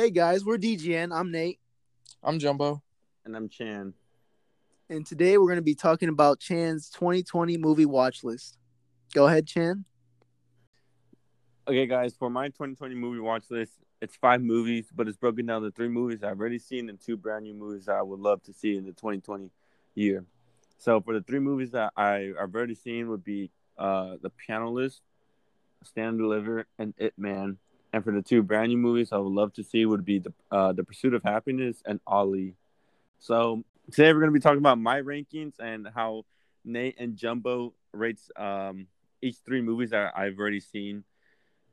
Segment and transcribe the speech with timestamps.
[0.00, 1.14] Hey guys, we're DGN.
[1.14, 1.60] I'm Nate,
[2.24, 2.82] I'm Jumbo.
[3.26, 3.92] And I'm Chan.
[4.88, 8.56] and today we're going to be talking about Chan's 2020 movie watch list.
[9.12, 9.84] Go ahead, Chan.
[11.68, 15.60] Okay, guys, for my 2020 movie watch list, it's five movies, but it's broken down
[15.60, 18.42] to three movies I've already seen and two brand new movies that I would love
[18.44, 19.50] to see in the 2020
[19.96, 20.24] year.
[20.78, 25.02] So for the three movies that I, I've already seen would be uh, The Pianist,
[25.84, 27.58] Stand and Deliver, and Ip Man.
[27.92, 30.32] And for the two brand new movies I would love to see would be the
[30.50, 32.54] uh, The Pursuit of Happiness and Ali.
[33.18, 36.24] So today we're going to be talking about my rankings and how
[36.64, 38.86] Nate and Jumbo rates um,
[39.20, 41.04] each three movies that I've already seen,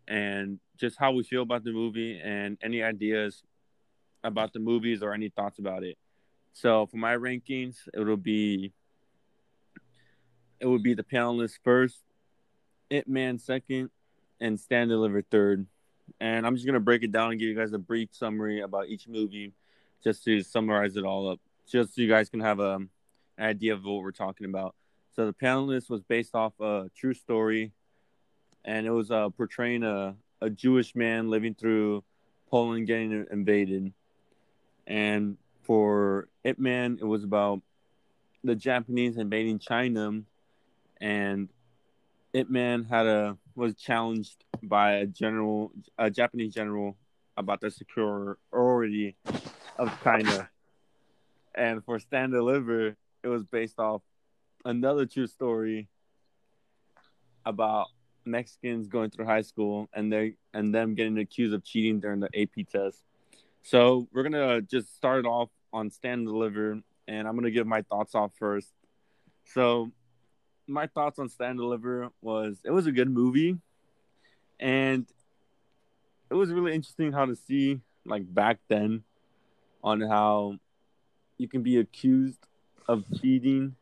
[0.07, 3.43] and just how we feel about the movie and any ideas
[4.23, 5.97] about the movies or any thoughts about it.
[6.53, 8.73] So for my rankings, it will be
[10.59, 12.01] it would be the Pianist first,
[12.89, 13.91] Ip Man second,
[14.39, 15.67] and Stand Deliver third.
[16.19, 18.87] And I'm just gonna break it down and give you guys a brief summary about
[18.87, 19.53] each movie,
[20.03, 22.89] just to summarize it all up, just so you guys can have a, an
[23.39, 24.75] idea of what we're talking about.
[25.15, 27.71] So the Pianist was based off a true story,
[28.63, 32.03] and it was uh, portraying a, a Jewish man living through
[32.49, 33.93] Poland getting invaded.
[34.85, 37.61] And for Ip Man, it was about
[38.43, 40.21] the Japanese invading China,
[41.01, 41.49] and
[42.33, 46.97] Ip Man had a was challenged by a general, a Japanese general,
[47.35, 49.15] about the superiority
[49.77, 50.49] of China.
[51.55, 54.01] And for Stand Deliver, it was based off
[54.65, 55.87] another true story
[57.45, 57.87] about
[58.25, 62.29] Mexicans going through high school and they and them getting accused of cheating during the
[62.39, 63.03] AP test.
[63.63, 67.81] So we're gonna just start off on Stand and Deliver, and I'm gonna give my
[67.83, 68.71] thoughts off first.
[69.45, 69.91] So
[70.67, 73.57] my thoughts on Stand and Deliver was it was a good movie,
[74.59, 75.05] and
[76.29, 79.03] it was really interesting how to see like back then
[79.83, 80.57] on how
[81.37, 82.39] you can be accused
[82.87, 83.75] of cheating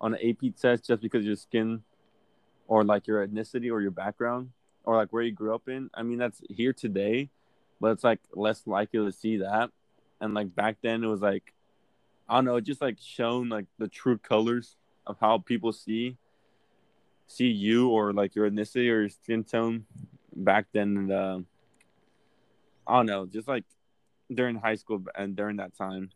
[0.00, 1.82] on an AP test just because your skin
[2.68, 4.50] or like your ethnicity or your background
[4.84, 5.90] or like where you grew up in.
[5.94, 7.30] I mean, that's here today,
[7.80, 9.70] but it's like less likely to see that.
[10.20, 11.52] And like back then, it was like,
[12.28, 14.76] I don't know, it just like shown like the true colors
[15.06, 16.16] of how people see
[17.26, 19.86] see you or like your ethnicity or your skin tone
[20.34, 20.96] back then.
[20.96, 21.38] And uh,
[22.86, 23.64] I don't know, just like
[24.32, 26.10] during high school and during that time.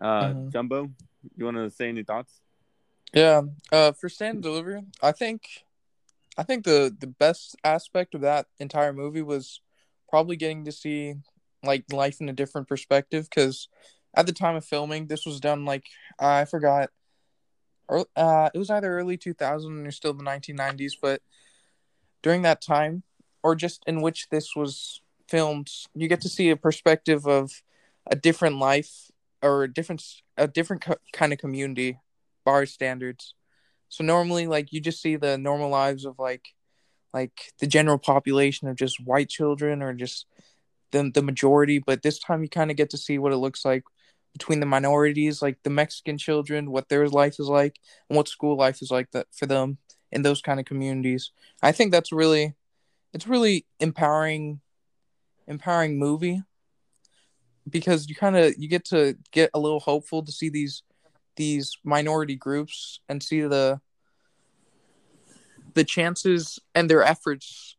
[0.00, 0.52] Uh, Mhm.
[0.52, 0.90] Jumbo,
[1.36, 2.40] you want to say any thoughts?
[3.12, 3.42] Yeah.
[3.72, 5.64] Uh, for Stand delivery, I think,
[6.36, 9.60] I think the the best aspect of that entire movie was
[10.08, 11.14] probably getting to see
[11.64, 13.28] like life in a different perspective.
[13.28, 13.68] Because
[14.14, 15.86] at the time of filming, this was done like
[16.18, 16.90] I forgot.
[17.88, 21.22] Uh, it was either early 2000 or still the 1990s, but
[22.22, 23.02] during that time,
[23.42, 27.62] or just in which this was filmed, you get to see a perspective of
[28.10, 29.10] a different life
[29.42, 30.02] or a different
[30.36, 31.98] a different co- kind of community
[32.44, 33.34] bar standards.
[33.88, 36.54] So normally like you just see the normal lives of like
[37.14, 40.26] like the general population of just white children or just
[40.90, 43.64] the the majority, but this time you kind of get to see what it looks
[43.64, 43.84] like
[44.32, 47.78] between the minorities, like the Mexican children, what their life is like
[48.08, 49.78] and what school life is like that for them
[50.12, 51.30] in those kind of communities.
[51.62, 52.54] I think that's really
[53.12, 54.60] it's really empowering
[55.46, 56.42] empowering movie
[57.68, 60.82] because you kind of you get to get a little hopeful to see these
[61.36, 63.80] these minority groups and see the
[65.74, 67.76] the chances and their efforts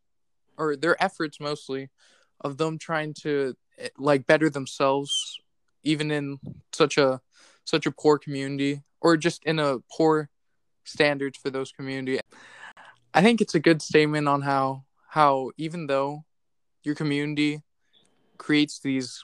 [0.57, 1.89] or their efforts mostly
[2.41, 5.39] of them trying to eh, like better themselves
[5.83, 6.39] even in
[6.73, 7.21] such a
[7.65, 10.29] such a poor community or just in a poor
[10.83, 12.19] standards for those community.
[13.13, 16.25] I think it's a good statement on how how even though
[16.83, 17.61] your community
[18.37, 19.23] creates these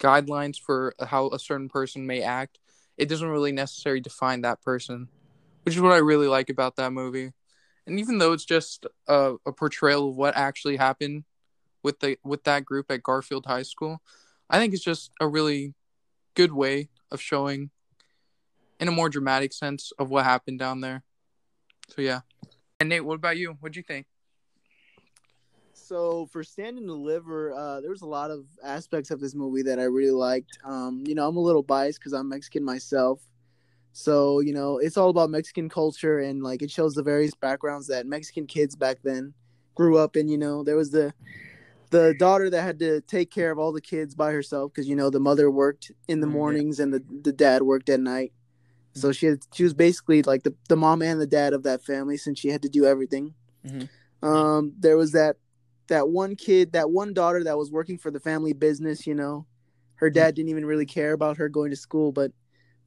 [0.00, 2.60] guidelines for how a certain person may act
[2.96, 5.08] it doesn't really necessarily define that person
[5.68, 7.30] which is what i really like about that movie.
[7.86, 11.24] And even though it's just a, a portrayal of what actually happened
[11.82, 14.00] with the with that group at garfield high school
[14.50, 15.74] i think it's just a really
[16.34, 17.70] good way of showing
[18.80, 21.02] in a more dramatic sense of what happened down there
[21.88, 22.20] so yeah
[22.80, 24.06] and nate what about you what'd you think
[25.88, 29.62] So for Stand and Deliver, uh, there was a lot of aspects of this movie
[29.62, 30.58] that I really liked.
[30.62, 33.22] Um, you know, I'm a little biased because I'm Mexican myself.
[33.92, 37.86] So you know, it's all about Mexican culture and like it shows the various backgrounds
[37.86, 39.32] that Mexican kids back then
[39.74, 40.28] grew up in.
[40.28, 41.14] You know, there was the
[41.90, 44.96] the daughter that had to take care of all the kids by herself because you
[44.96, 48.32] know the mother worked in the Mm, mornings and the, the dad worked at night.
[48.94, 51.82] So she had, she was basically like the, the mom and the dad of that
[51.84, 53.34] family since she had to do everything.
[53.66, 53.88] Mhm.
[54.22, 55.36] Um, there was that
[55.88, 59.46] that one kid, that one daughter that was working for the family business, you know,
[59.96, 62.32] her dad didn't even really care about her going to school, but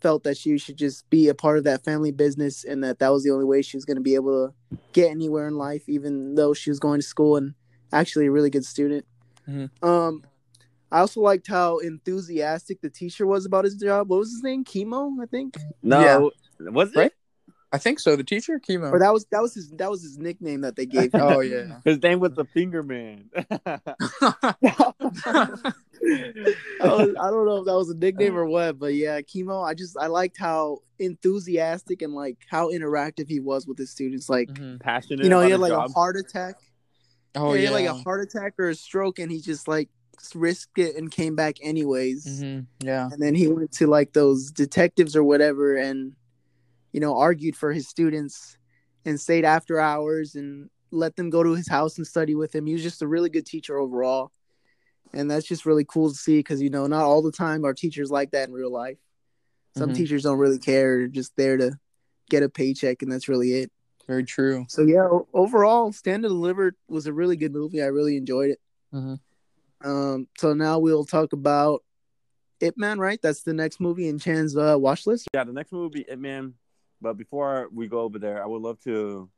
[0.01, 3.09] felt that she should just be a part of that family business and that that
[3.09, 4.53] was the only way she was going to be able to
[4.93, 7.53] get anywhere in life, even though she was going to school and
[7.91, 9.05] actually a really good student.
[9.47, 9.69] Mhm.
[9.83, 10.23] Um,
[10.91, 14.09] I also liked how enthusiastic the teacher was about his job.
[14.09, 14.63] What was his name?
[14.65, 15.55] Chemo, I think.
[15.81, 16.97] No, was it?
[16.97, 17.11] Right?
[17.73, 18.17] I think so.
[18.17, 18.89] The teacher, Kimo.
[18.91, 21.21] Or that was that was his that was his nickname that they gave him.
[21.23, 21.79] oh yeah.
[21.85, 23.29] His name was the Finger Man.
[23.33, 23.79] I,
[26.81, 29.61] was, I don't know if that was a nickname or what, but yeah, Kimo.
[29.61, 34.27] I just I liked how enthusiastic and like how interactive he was with his students.
[34.29, 34.79] Like Mhm.
[34.81, 35.23] Passionate.
[35.23, 35.89] you know, he had like job.
[35.89, 36.55] a heart attack.
[37.35, 37.69] Oh yeah, he yeah.
[37.69, 39.89] had like a heart attack or a stroke, and he just like
[40.35, 42.25] risked it and came back anyways.
[42.43, 42.67] Mhm.
[42.79, 43.09] Yeah.
[43.11, 46.13] And then he went to like those detectives or whatever, and
[46.91, 48.57] you know argued for his students
[49.05, 52.65] and stayed after hours and let them go to his house and study with him.
[52.65, 54.31] He was just a really good teacher overall.
[55.13, 57.73] And that's just really cool to see because you know not all the time are
[57.73, 58.97] teachers like that in real life.
[59.75, 59.95] Some Mhm.
[59.95, 61.77] teachers don't really care; they're just there to
[62.29, 63.71] get a paycheck, and that's really it.
[64.07, 64.65] Very true.
[64.67, 67.81] So yeah, overall, Stand and Deliver was a really good movie.
[67.81, 68.59] I really enjoyed it.
[68.93, 69.19] Mhm.
[69.83, 71.83] Um, so now we'll talk about
[72.59, 73.19] Ip Man, right?
[73.21, 75.27] That's the next movie in Chan's uh, watch list.
[75.33, 76.53] Yeah, the next movie will be Ip Man.
[77.01, 79.29] But before we go over there, I would love to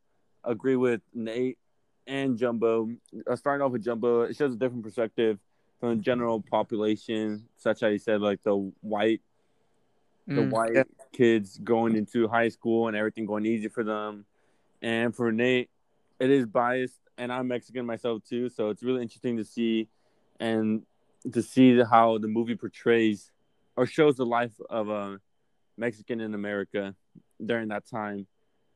[0.44, 1.58] agree with Nate
[2.06, 2.90] and Jumbo.
[3.26, 5.38] Uh, starting off with Jumbo, it shows a different perspective
[5.80, 9.20] from the general population, such as you said, like the white
[10.26, 10.82] the Mm, white yeah.
[11.12, 14.24] kids going into high school and everything going easy for them.
[14.84, 15.70] And for Nate,
[16.20, 19.88] it is biased, and I'm Mexican myself too, so it's really interesting to see
[20.38, 20.82] and
[21.32, 23.32] to see how the movie portrays
[23.78, 25.18] or shows the life of a
[25.78, 26.94] Mexican in America
[27.42, 28.26] during that time,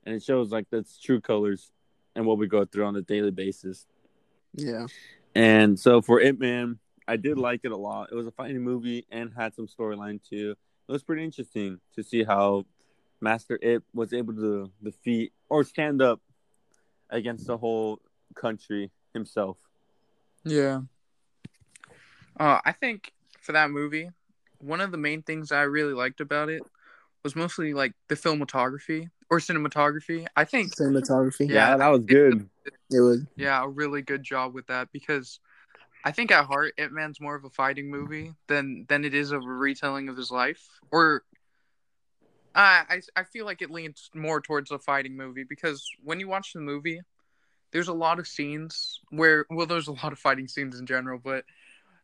[0.05, 1.73] and it shows like that's true colors
[2.17, 3.85] and what we go through on a daily basis.
[4.55, 4.87] Yeah,
[5.35, 8.09] And so for Ip Man, I did like it a lot.
[8.11, 10.55] It was a funny movie and had some storyline too.
[10.89, 12.65] It was pretty interesting to see how
[13.21, 16.21] Master Ip was able to defeat or stand up
[17.11, 18.01] against the whole
[18.35, 19.59] country himself.
[20.45, 20.83] Yeah.
[22.39, 24.11] Uh, I think for that movie,
[24.59, 26.63] one of the main things I really liked about it
[27.25, 30.27] was mostly like the filmography or cinematography.
[30.37, 31.49] I think, cinematography.
[31.49, 31.71] Yeah.
[31.71, 32.49] Yeah, that was good.
[32.91, 33.23] it was.
[33.37, 35.41] yeah, a really good job with that because
[36.05, 39.33] I think at heart, Ip Man's more of a fighting movie than than it is
[39.33, 40.69] of a retelling of his life.
[40.91, 41.25] Or
[42.55, 46.29] I I I feel like it leans more towards a fighting movie because when you
[46.29, 47.01] watch the movie,
[47.73, 51.21] there's a lot of scenes where well, there's a lot of fighting scenes in general,
[51.23, 51.45] but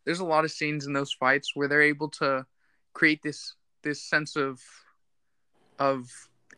[0.04, 2.46] there's a lot of scenes in those fights where they're able to
[2.92, 4.60] create this this sense of
[5.78, 6.08] of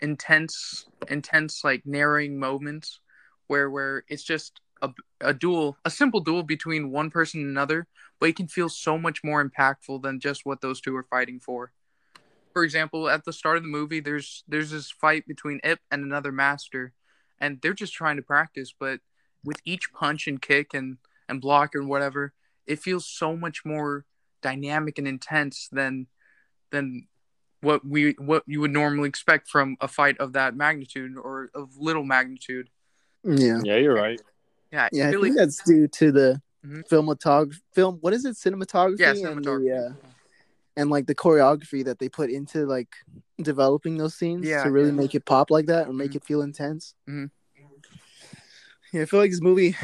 [0.01, 3.01] intense intense like narrowing moments
[3.47, 4.91] where where it's just a,
[5.23, 7.87] a duel a simple duel between one person and another
[8.21, 11.41] but it can feel so much more impactful than just what those two are fighting
[11.41, 11.73] for
[12.57, 16.03] for example at the start of the movie there's there's this fight between ip and
[16.03, 16.95] another master
[17.39, 19.01] and they're just trying to practice but
[19.45, 20.97] with each punch and kick and
[21.29, 22.33] and block and whatever
[22.67, 24.07] it feels so much more
[24.41, 26.07] dynamic and intense than
[26.71, 27.07] than
[27.61, 31.77] what we what you would normally expect from a fight of that magnitude or of
[31.77, 32.71] little magnitude.
[33.23, 34.21] Yeah, Yeah, you're right.
[34.73, 35.11] Yeah, yeah.
[35.11, 36.89] it I think that's due to the Mhm.
[36.89, 37.99] filmatog film.
[38.01, 38.35] What is it?
[38.37, 38.99] Cinematography.
[39.01, 39.65] yeah, And, cinematography.
[39.65, 40.11] the, uh,
[40.77, 42.95] and like the choreography that they put into like
[43.41, 44.97] developing those scenes Yeah, to really yeah.
[44.97, 46.17] make it pop like that or make Mhm.
[46.17, 46.95] it feel intense.
[47.09, 47.31] Mhm.
[48.93, 49.77] Yeah, I feel like this movie,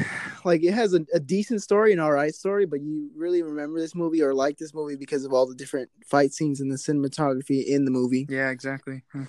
[0.45, 3.93] like it has a, a decent story, an alright story, but you really remember this
[3.93, 7.65] movie or like this movie because of all the different fight scenes and the cinematography
[7.65, 8.25] in the movie.
[8.29, 9.03] Yeah, exactly.
[9.11, 9.25] Hmm.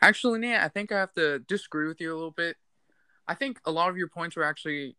[0.00, 2.56] Actually, Nate, I think I have to disagree with you a little bit.
[3.26, 4.96] I think a lot of your points were actually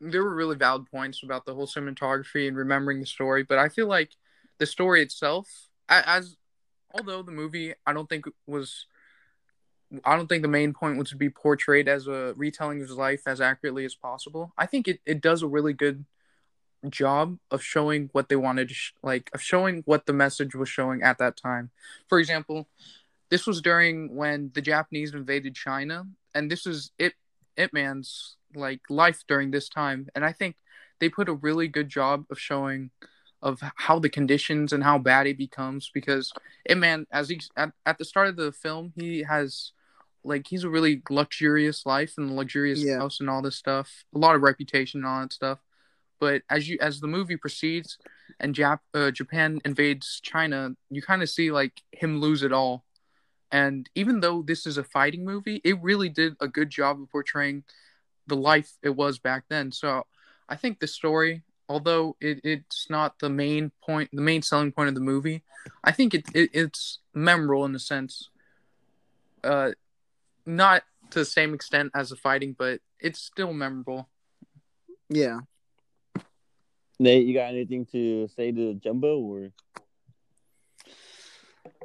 [0.00, 3.68] there were really valid points about the whole cinematography and remembering the story, but I
[3.68, 4.10] feel like
[4.58, 6.36] the story itself, as
[6.92, 8.86] although the movie I don't think was
[10.04, 12.96] I don't think the main point was to be portrayed as a retelling of his
[12.96, 14.52] life as accurately as possible.
[14.56, 16.04] I think it, it does a really good
[16.88, 20.68] job of showing what they wanted to sh- like of showing what the message was
[20.68, 21.70] showing at that time.
[22.08, 22.68] For example,
[23.30, 27.14] this was during when the Japanese invaded China, and this is it
[27.56, 30.56] Ip Man's like life during this time, and I think
[30.98, 32.90] they put a really good job of showing
[33.42, 36.32] of how the conditions and how bad it becomes because
[36.66, 39.72] Ip Man as he at, at the start of the film he has
[40.22, 42.98] like he's a really luxurious life and luxurious Yeah.
[42.98, 45.60] house and all this stuff a lot of reputation and all that stuff
[46.18, 47.96] but as you as the movie proceeds
[48.38, 52.84] and Jap- uh, Japan invades China, you kind of see like him lose it all.
[53.52, 57.10] And even though this is a fighting movie, it really did a good job of
[57.10, 57.64] portraying
[58.26, 59.72] the life it was back then.
[59.72, 60.06] So
[60.48, 64.88] I think the story, although it, it's not the main point, the main selling point
[64.88, 65.42] of the movie,
[65.82, 68.30] I think it, it it's memorable in a sense.
[69.42, 69.72] Uh,
[70.46, 74.08] not to the same extent as the fighting, but it's still memorable.
[75.08, 75.40] Yeah.
[76.98, 79.52] Nate, you got anything to say to Jumbo or?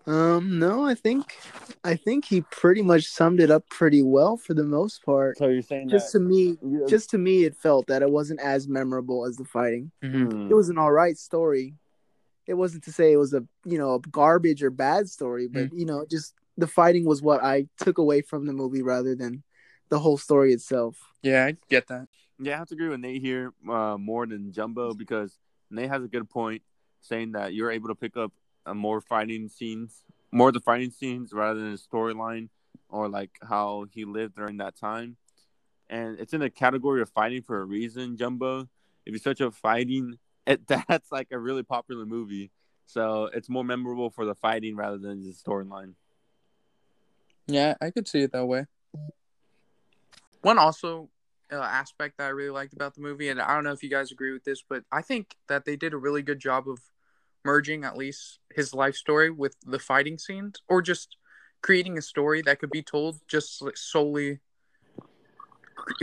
[0.08, 1.36] Um, no, I think
[1.84, 5.38] I think he pretty much summed it up pretty well for the most part.
[5.38, 8.10] So you're saying Just that to me, you- just to me, it felt that it
[8.10, 9.92] wasn't as memorable as the fighting.
[10.02, 10.50] Hmm.
[10.50, 11.76] It was an all right story.
[12.46, 15.74] It wasn't to say it was a you know a garbage or bad story, but
[15.74, 19.44] you know just the fighting was what I took away from the movie rather than
[19.90, 20.98] the whole story itself.
[21.24, 22.08] Yeah, I get that.
[22.40, 25.38] Yeah, I have to agree with Nate here uh, more than Jumbo because
[25.72, 26.62] Nate has a good point
[27.02, 28.32] saying that you're able to pick up
[28.74, 32.50] more fighting scenes, more the fighting scenes rather than the storyline
[32.90, 35.18] or like how he lived during that time.
[35.90, 38.68] And it's in the category of fighting for a reason, Jumbo.
[39.06, 40.18] If you search up fighting,
[40.48, 42.52] it, that's like a really popular movie.
[42.86, 45.94] So it's more memorable for the fighting rather than the storyline.
[47.48, 48.66] Yeah, I could see it that way.
[50.42, 51.10] One also
[51.52, 53.90] uh, aspect that I really liked about the movie, and I don't know if you
[53.90, 56.80] guys agree with this, but I think that they did a really good job of
[57.46, 61.18] merging at least his life story with the fighting scenes, or just
[61.62, 64.40] creating a story that could be told just solely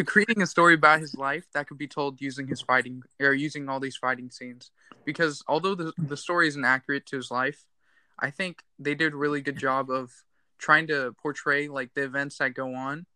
[0.07, 3.69] creating a story about his life that could be told using his fighting or using
[3.69, 4.71] all these fighting scenes.
[5.05, 7.65] Because although the the story isn't accurate to his life,
[8.19, 10.13] I think they did a really good job of
[10.59, 13.07] trying to portray like the events that go on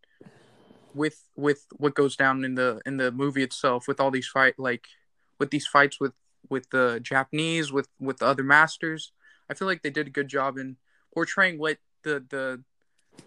[0.95, 4.55] with with what goes down in the in the movie itself with all these fight
[4.59, 4.87] like
[5.39, 6.13] with these fights with
[6.51, 9.13] with the Japanese with with the other masters.
[9.49, 10.77] I feel like they did a good job in
[11.15, 12.63] portraying what the the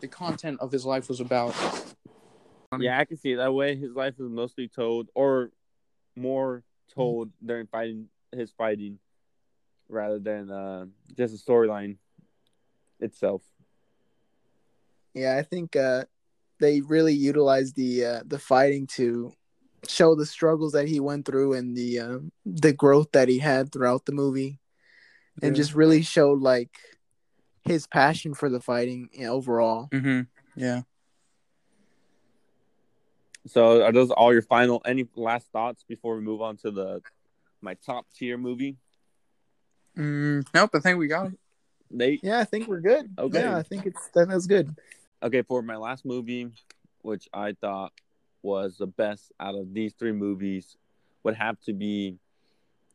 [0.01, 1.55] the content of his life was about.
[2.79, 3.75] Yeah, I can see it that way.
[3.75, 5.51] His life is mostly told, or
[6.15, 8.99] more told during fighting his fighting,
[9.87, 10.85] rather than uh,
[11.17, 11.97] just a storyline
[12.99, 13.41] itself.
[15.13, 16.05] Yeah, I think uh,
[16.59, 19.33] they really utilized the uh, the fighting to
[19.87, 23.71] show the struggles that he went through and the uh, the growth that he had
[23.71, 24.59] throughout the movie,
[25.41, 25.57] and Yeah.
[25.61, 26.77] just really showed like
[27.63, 29.89] his passion for the fighting you know, overall.
[29.91, 30.21] Mm-hmm.
[30.55, 30.81] Yeah.
[33.47, 34.81] So, are those all your final?
[34.85, 37.01] Any last thoughts before we move on to the
[37.61, 38.77] my top tier movie?
[39.97, 40.71] Mm, nope.
[40.73, 41.39] I think we got it.
[41.89, 42.19] Nate.
[42.23, 43.09] Yeah, I think we're good.
[43.17, 43.39] Okay.
[43.39, 44.75] Yeah, I think it's that was good.
[45.23, 46.51] Okay, for my last movie,
[47.01, 47.91] which I thought
[48.41, 50.77] was the best out of these three movies,
[51.23, 52.17] would have to be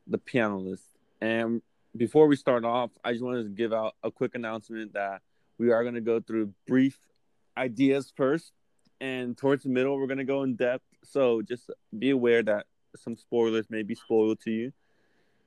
[0.07, 0.85] The Pianist.
[1.21, 1.63] And
[1.97, 5.23] before we start off, I just wanted to give out a quick announcement that
[5.59, 6.99] we are going to go through brief
[7.57, 8.53] ideas first,
[9.01, 10.85] and towards the middle, we're going to go in depth.
[11.05, 14.73] So just be aware that some spoilers may be spoiled to you.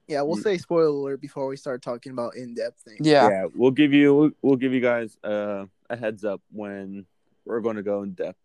[0.08, 3.06] Yeah, we'll say spoiler alert before we start talking about in depth things.
[3.06, 3.48] Yeah.
[3.54, 7.06] we'll give you we'll, we'll give you guys uh, a heads up when
[7.46, 8.40] we're going to go in depth.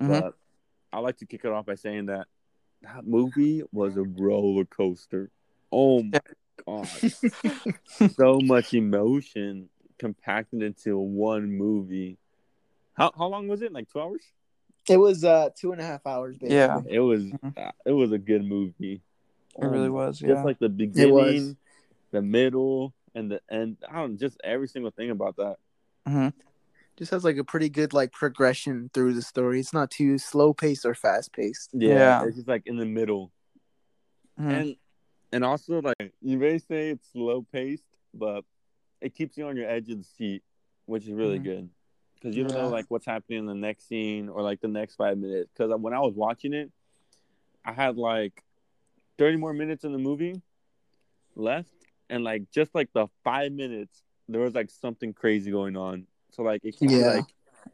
[0.00, 0.08] Mhm.
[0.08, 0.34] But
[0.92, 2.26] I like to kick it off by saying that
[2.82, 5.30] that movie was a roller coaster.
[5.70, 6.20] Oh my
[6.66, 6.88] god,
[8.16, 9.68] so much emotion
[9.98, 12.18] compacted into one movie.
[12.94, 13.72] How how long was it?
[13.72, 14.22] Like two hours?
[14.88, 16.36] It was uh two and a half hours.
[16.38, 16.56] Basically.
[16.56, 16.80] Yeah.
[16.86, 17.56] It was Mhm.
[17.56, 19.02] uh, it was a good movie.
[19.58, 20.18] It really was.
[20.18, 20.42] Just Yeah.
[20.42, 21.56] like the beginning,
[22.12, 23.76] the middle, and the end.
[23.88, 25.56] I don't know, just every single thing about that.
[26.06, 26.28] hmm
[27.00, 29.58] just has like a pretty good like progression through the story.
[29.58, 31.70] It's not too slow paced or fast paced.
[31.72, 32.24] Yeah, Yeah.
[32.26, 33.32] it's just like in the middle.
[34.38, 34.52] Mhm.
[34.52, 34.76] and
[35.32, 38.44] and also like you may say it's slow paced, but
[39.00, 40.42] it keeps you on your edge of the seat,
[40.86, 41.44] which is really Mhm.
[41.44, 41.70] good
[42.14, 42.62] because you don't Yeah.
[42.64, 45.50] know like what's happening in the next scene or like the next five minutes.
[45.52, 46.70] Because when I was watching it,
[47.64, 48.44] I had like
[49.16, 50.42] thirty more minutes in the movie
[51.34, 51.72] left,
[52.10, 56.06] and like just like the five minutes, there was like something crazy going on.
[56.40, 57.08] So like it keeps you, Yeah.
[57.08, 57.24] like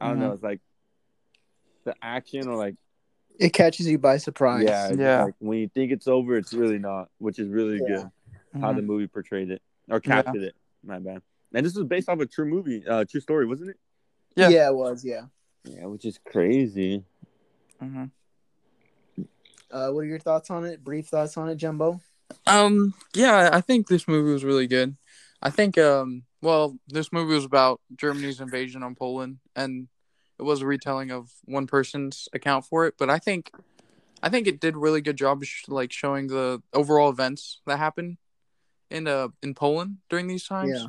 [0.00, 0.34] I don't know, Mhm.
[0.34, 0.60] it's like
[1.84, 2.74] the action or like
[3.38, 4.64] It catches you by surprise.
[4.64, 5.24] yeah, Yeah.
[5.26, 7.86] like when you think it's over, it's really not, which is really Yeah.
[7.86, 8.76] good how Mhm.
[8.76, 10.22] the movie portrayed it or Yeah.
[10.22, 10.56] captured it.
[10.82, 11.22] My bad.
[11.54, 13.76] And this was based off a true movie, uh, true story, wasn't it?
[14.34, 14.48] Yeah.
[14.48, 14.70] Yeah.
[14.70, 15.04] it was.
[15.04, 15.26] Yeah.
[15.62, 17.04] Yeah, which is crazy.
[17.80, 18.10] Mhm.
[19.70, 20.82] Uh, what are your thoughts on it?
[20.82, 22.00] Brief thoughts on it, Jumbo?
[22.48, 24.96] Um, yeah, I think this movie was really good.
[25.40, 29.88] I think, um, well, this movie was about Germany's invasion on Poland, and
[30.38, 32.94] it was a retelling of one person's account for it.
[32.98, 33.50] But I think,
[34.22, 37.60] I think it did a really good job, of sh- like showing the overall events
[37.66, 38.18] that happened
[38.90, 40.70] in uh in Poland during these times.
[40.80, 40.86] Yeah.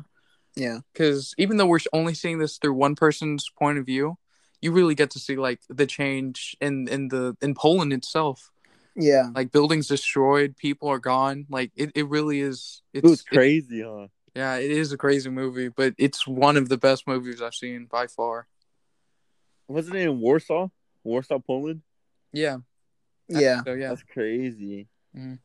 [0.64, 0.78] Yeah.
[0.92, 4.16] Because even though we're only seeing this through one person's point of view,
[4.62, 8.50] you really get to see like the change in in the in Poland itself.
[8.94, 9.30] Yeah.
[9.34, 11.46] Like buildings destroyed, people are gone.
[11.50, 12.82] Like it, it really is.
[12.92, 14.06] It It's was it- crazy, huh?
[14.38, 17.86] Yeah, it is a crazy movie, but it's one of the best movies I've seen
[17.86, 18.46] by far.
[19.66, 20.68] Wasn't it in Warsaw?
[21.02, 21.82] Warsaw, Poland?
[22.32, 22.58] Yeah.
[23.28, 23.64] Yeah.
[23.64, 23.88] So yeah.
[23.88, 24.86] That's crazy.
[25.16, 25.40] Mhm.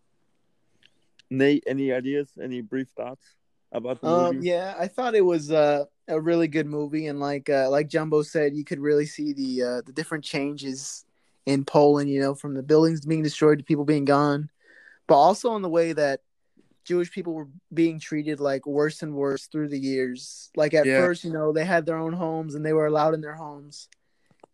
[1.32, 2.30] Nate, any ideas?
[2.40, 3.26] Any brief thoughts
[3.72, 4.48] about the Um, movie?
[4.50, 8.22] yeah, I thought it was uh, a really good movie, and like uh, like Jumbo
[8.22, 11.04] said, you could really see the uh, the different changes
[11.48, 12.12] in Poland.
[12.12, 14.52] You know, from the buildings being destroyed to people being gone,
[15.08, 16.22] but also in the way that
[16.86, 20.50] Jewish people were being treated like worse and worse through the years.
[20.56, 21.00] Like at Yeah.
[21.06, 23.88] first, you know, they had their own homes and they were allowed in their homes,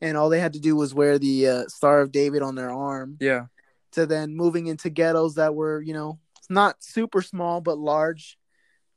[0.01, 2.69] and all they had to do was wear the uh, Star of David on their
[2.71, 3.17] arm.
[3.19, 3.48] Yeah.
[3.93, 6.19] To then moving into ghettos that were, you know,
[6.50, 8.38] not super small but large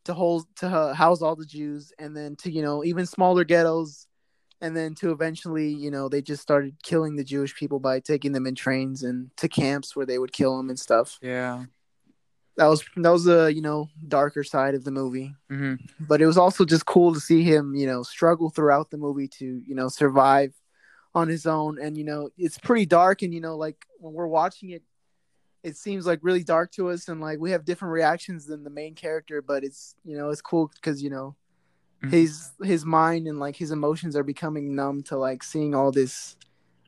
[0.04, 3.44] to hold to uh, house all the Jews, and then to you know even smaller
[3.44, 4.06] ghettos,
[4.60, 8.32] and then to eventually you know they just started killing the Jewish people by taking
[8.32, 11.18] them in trains and to camps where they would kill them and stuff.
[11.22, 11.64] Yeah.
[12.56, 16.26] That was that was a you know darker side of the movie, hmm but it
[16.26, 19.75] was also just cool to see him you know struggle throughout the movie to you
[19.75, 20.52] know survive
[21.14, 24.26] on his own, and you know it's pretty dark, and you know like when we're
[24.26, 24.82] watching it.
[25.64, 28.71] It seems like really dark to us, and like we have different reactions than the
[28.71, 29.40] main character.
[29.40, 31.37] But it's you know it's cool because you know
[32.02, 32.11] Mhm.
[32.11, 36.37] his his mind and like his emotions are becoming numb to like seeing all this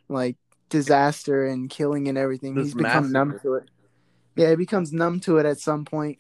[0.09, 0.37] like
[0.69, 2.57] disaster and killing and everything.
[2.57, 3.71] This He's become numb to it.
[4.37, 6.19] Yeah, he becomes numb to it at some point,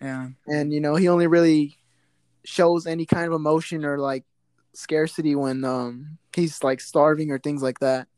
[0.00, 0.28] Yeah.
[0.46, 1.78] and you know he only really
[2.44, 4.24] shows any kind of emotion or like
[4.74, 8.08] scarcity when um he's like starving or things like that.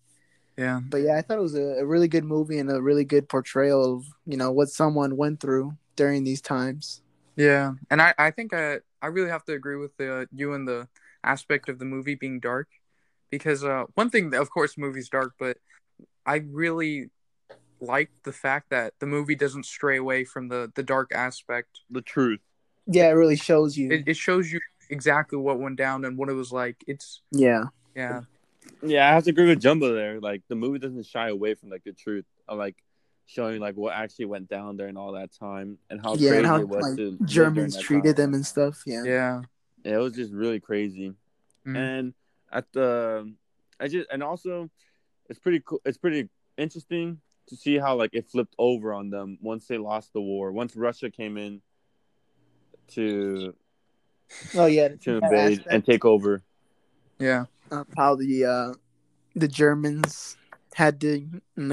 [0.57, 0.81] Yeah.
[0.83, 3.29] But yeah, I thought it was a, a really good movie and a really good
[3.29, 7.01] portrayal of you know what someone went through during these times.
[7.37, 10.67] Yeah, and I, I think I, I really have to agree with the you and
[10.67, 10.89] the
[11.23, 12.67] aspect of the movie being dark,
[13.31, 15.59] because uh, one thing, of course, movie's dark, but
[16.27, 17.11] I really
[17.81, 21.81] like the fact that the movie doesn't stray away from the the dark aspect.
[21.91, 22.41] The truth.
[22.87, 23.91] Yeah, it really shows you.
[23.93, 24.61] It, it shows you
[24.91, 26.77] exactly what went down and what it was like.
[26.87, 27.65] It's yeah,
[27.95, 28.23] yeah,
[28.83, 30.21] Yeah, I have to agree with Jumbo there.
[30.21, 32.77] Like the movie doesn't shy away from like the truth of like
[33.27, 36.47] showing like what actually went down during all that time and how yeah, crazy and
[36.47, 38.25] how it was like, to Germans treated time.
[38.25, 38.83] them and stuff.
[38.87, 39.05] Yeah.
[39.05, 39.43] yeah,
[39.85, 41.13] Yeah, it was just really crazy.
[41.67, 41.77] Mhm.
[41.77, 42.15] And
[42.51, 43.31] at the,
[43.79, 44.71] I just and also,
[45.29, 45.83] it's pretty cool.
[45.85, 50.13] It's pretty interesting to see how like it flipped over on them once they lost
[50.13, 50.53] the war.
[50.53, 51.61] Once Russia came in
[52.89, 53.55] to
[54.55, 56.43] Oh yeah, to invade aspect and take over.
[57.19, 58.73] yeah, of how the uh,
[59.35, 60.37] the Germans
[60.75, 61.27] had to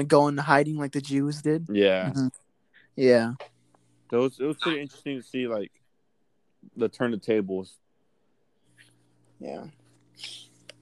[0.06, 1.66] go into hiding like the Jews did.
[1.70, 2.30] Yeah, Mhm.
[2.96, 3.32] Yeah.
[4.10, 5.72] so it was, it was pretty interesting to see like
[6.76, 7.76] the turn of tables.
[9.38, 9.66] Yeah.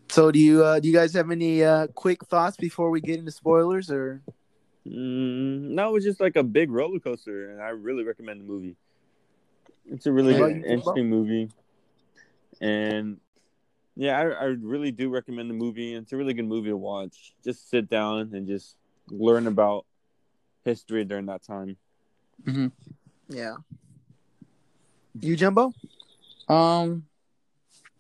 [0.09, 3.19] So do you uh, do you guys have any uh, quick thoughts before we get
[3.19, 4.23] into spoilers or?
[4.87, 8.45] Mm, no, it was just like a big roller coaster, and I really recommend the
[8.45, 8.77] movie.
[9.91, 10.75] It's a really How about good, you, Jimbo?
[10.77, 11.51] interesting movie,
[12.61, 13.21] and
[13.97, 15.95] yeah, I, I really do recommend the movie.
[15.95, 17.35] It's a really good movie to watch.
[17.45, 18.77] Just sit down and just
[19.09, 19.87] learn about
[20.65, 21.77] history during that time.
[22.45, 22.67] Mm-hmm.
[23.29, 23.57] Yeah.
[25.21, 25.73] You Jumbo?
[26.49, 27.07] Um,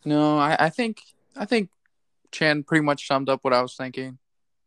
[0.04, 1.00] no, I, I think
[1.36, 1.70] I think
[2.32, 4.18] Chan pretty much summed up what I was thinking.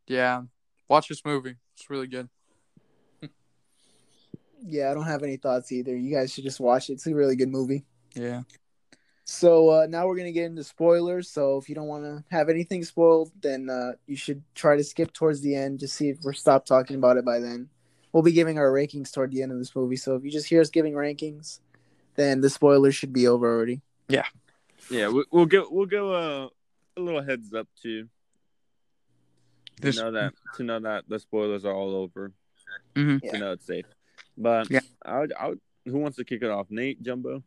[0.08, 0.44] Yeah,
[0.88, 1.56] watch this movie.
[1.76, 2.30] It's really good.
[4.66, 5.96] Yeah, I don't have any thoughts either.
[5.96, 6.94] You guys should just watch it.
[6.94, 7.86] It's a really good movie.
[8.16, 8.42] Yeah.
[9.24, 11.30] So uh, now we're gonna get into spoilers.
[11.30, 14.84] So if you don't want to have anything spoiled, then uh, you should try to
[14.84, 15.82] skip towards the end.
[15.82, 17.70] to see if we're stopped talking about it by then.
[18.14, 19.98] We'll be giving our rankings toward the end of this movie.
[19.98, 21.60] So if you just hear us giving rankings,
[22.16, 23.82] then the spoilers should be over already.
[24.90, 26.48] Yeah, we, we'll go we'll go uh,
[26.96, 28.08] a little heads up too.
[29.82, 32.32] To know that to know that the spoilers are all over.
[32.96, 33.18] Mm-hmm.
[33.24, 33.32] Yeah.
[33.32, 33.86] To know it's safe.
[34.38, 34.80] But Yeah.
[35.06, 36.68] I would, I would, who wants to kick it off?
[36.70, 37.44] Nate, Jumbo,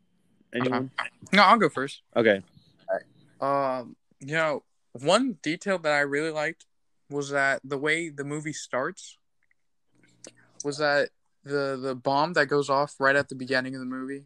[0.53, 0.91] anyone?
[1.31, 2.01] No, I'll go first.
[2.15, 2.41] Okay.
[3.39, 4.63] Um, you know,
[4.93, 6.65] one detail that I really liked
[7.09, 9.17] was that the way the movie starts
[10.63, 11.09] was that
[11.43, 14.25] the the bomb that goes off right at the beginning of the movie.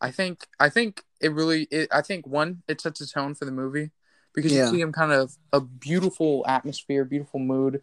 [0.00, 3.44] I think I think it really it, I think one it sets a tone for
[3.44, 3.90] the movie
[4.34, 4.64] because Yeah.
[4.64, 7.82] you see him kind of a beautiful atmosphere, beautiful mood,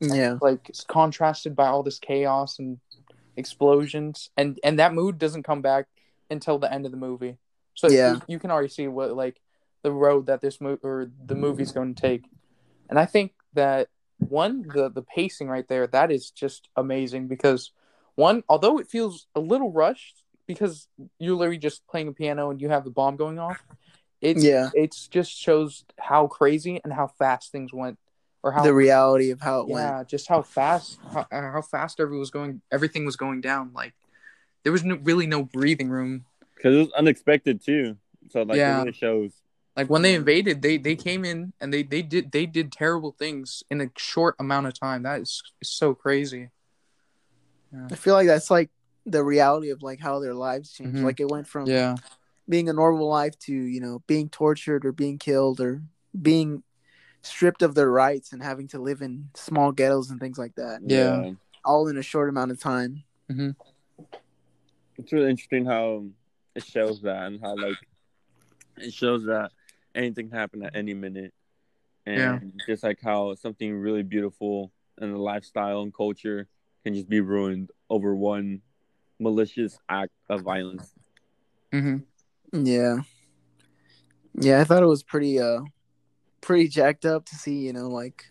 [0.00, 0.38] Yeah.
[0.40, 2.78] like it's contrasted by all this chaos and
[3.36, 5.86] explosions and and that mood doesn't come back
[6.28, 7.38] until the end of the movie
[7.74, 8.14] so Yeah.
[8.14, 9.40] you, you can already see what like
[9.82, 12.24] the road that this movie or the movie's going to take
[12.90, 17.70] and i think that one the the pacing right there that is just amazing because
[18.16, 20.88] one although it feels a little rushed because
[21.20, 23.62] you're literally just playing a piano and you have the bomb going off
[24.20, 24.70] it's Yeah.
[24.74, 27.98] it's just shows how crazy and how fast things went,
[28.42, 29.84] or how the reality of how it went.
[29.86, 33.70] yeah, just how fast how, uh, how fast everything was going everything was going down.
[33.74, 33.94] Like
[34.64, 36.24] there was no, really no breathing room.
[36.56, 37.96] because it was unexpected too.
[38.30, 38.76] So like Yeah.
[38.76, 39.32] it really shows.
[39.76, 43.12] Like when they invaded, they they came in and they they did they did terrible
[43.12, 45.04] things in a short amount of time.
[45.04, 46.50] That is, is so crazy.
[47.72, 47.86] went.
[47.92, 48.70] I feel like that's like
[49.06, 50.96] the reality of like how their lives changed.
[50.98, 51.04] Mhm.
[51.04, 51.94] Like it went from Yeah.
[52.48, 55.82] Being a normal life to you know being tortured or being killed or
[56.20, 56.62] being
[57.22, 60.80] stripped of their rights and having to live in small ghettos and things like that.
[60.84, 61.30] Yeah.
[61.64, 63.02] All in a short amount of time.
[64.98, 66.04] it's really interesting how
[66.54, 67.76] it shows that and how like
[68.78, 69.50] it shows that
[69.94, 71.34] anything can happen at any minute
[72.06, 72.64] and Yeah.
[72.66, 76.48] just like how something really beautiful and the lifestyle and culture
[76.84, 78.62] can just be ruined over one
[79.18, 80.94] malicious act of violence
[81.72, 81.98] hmm
[82.52, 82.98] Yeah.
[84.34, 85.60] Yeah, I thought it was pretty uh
[86.40, 88.30] pretty jacked up to see, you know, like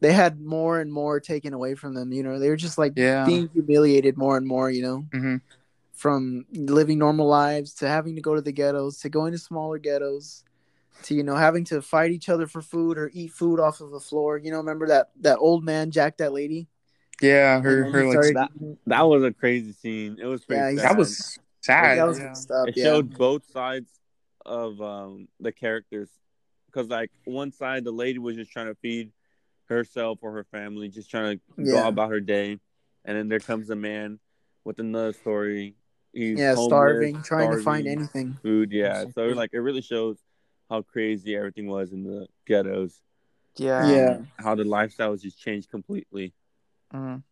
[0.00, 2.38] they had more and more taken away from them, you know.
[2.38, 3.24] They were just like Yeah.
[3.26, 5.36] being humiliated more and more, you know, hmm
[5.92, 9.78] from living normal lives to having to go to the ghettos to going to smaller
[9.78, 10.42] ghettos
[11.04, 13.92] to you know having to fight each other for food or eat food off of
[13.92, 14.36] the floor.
[14.36, 16.66] You know, remember that that old man jacked that lady?
[17.20, 17.60] Yeah.
[17.60, 18.50] Her her like that-
[18.86, 20.90] that was a crazy scene it was pretty Yeah, sad.
[20.90, 21.98] that was sad.
[21.98, 22.32] that yeah.
[22.32, 22.68] stuff.
[22.68, 22.84] it yeah.
[22.84, 23.90] showed both sides
[24.44, 26.10] of um the characters
[26.66, 29.10] because like one side the lady was just trying to feed
[29.66, 32.58] herself or her family just trying to go about her day
[33.06, 34.18] and then there comes a man
[34.64, 35.74] with another story
[36.12, 38.36] he's yeah, homeless, starving, trying to find anything.
[38.42, 40.18] food yeah so like it really shows
[40.68, 43.00] how crazy everything was in the ghettos
[43.56, 43.88] Yeah.
[43.90, 44.18] Yeah.
[44.38, 46.34] how the lifestyle lifestyles just changed completely
[46.92, 47.22] Mhm.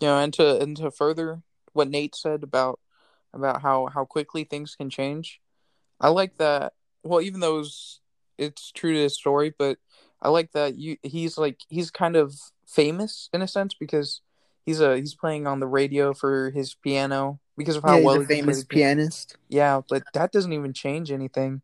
[0.00, 1.42] You know, and to and to further
[1.72, 2.80] what Nate said about
[3.32, 5.40] about how how quickly things can change,
[6.00, 6.74] I like that.
[7.02, 8.00] Well, even though it's,
[8.38, 9.78] it's true to his story, but
[10.20, 12.34] I like that you he's like he's kind of
[12.66, 14.20] famous in a sense because
[14.64, 18.06] he's a he's playing on the radio for his piano because of how Yeah, he's
[18.06, 19.00] well a he famous the piano.
[19.00, 19.36] pianist.
[19.48, 21.62] Yeah, but that doesn't even change anything.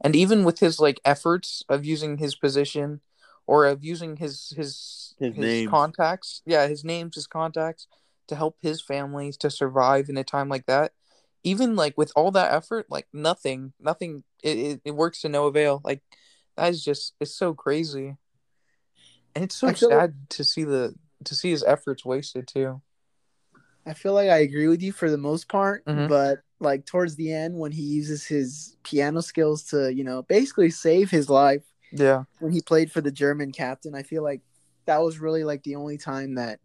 [0.00, 3.00] And even with his like efforts of using his position
[3.46, 5.70] or of using his his His names.
[5.70, 7.86] contacts, yeah, his names, his contacts
[8.28, 10.92] to help his family to survive in a time like that.
[11.44, 15.46] Even like with all that effort, like nothing, nothing, it, it, it works to no
[15.46, 15.80] avail.
[15.84, 16.02] Like
[16.56, 18.16] that is just it's so crazy,
[19.34, 22.82] and it's so feel like- sad to see the to see his efforts wasted too.
[23.86, 26.08] I feel like I agree with you for the most part, Mhm.
[26.08, 30.70] but like towards the end when he uses his piano skills to, you know, basically
[30.70, 31.62] save his life
[31.92, 34.40] Yeah, when he played for the German captain, I feel like
[34.86, 36.58] that was really like the only time that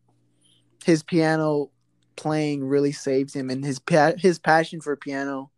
[0.83, 1.69] his piano
[2.15, 5.49] playing really saved him and his pa- his passion for piano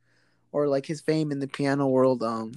[0.52, 2.52] or like his fame in the piano world um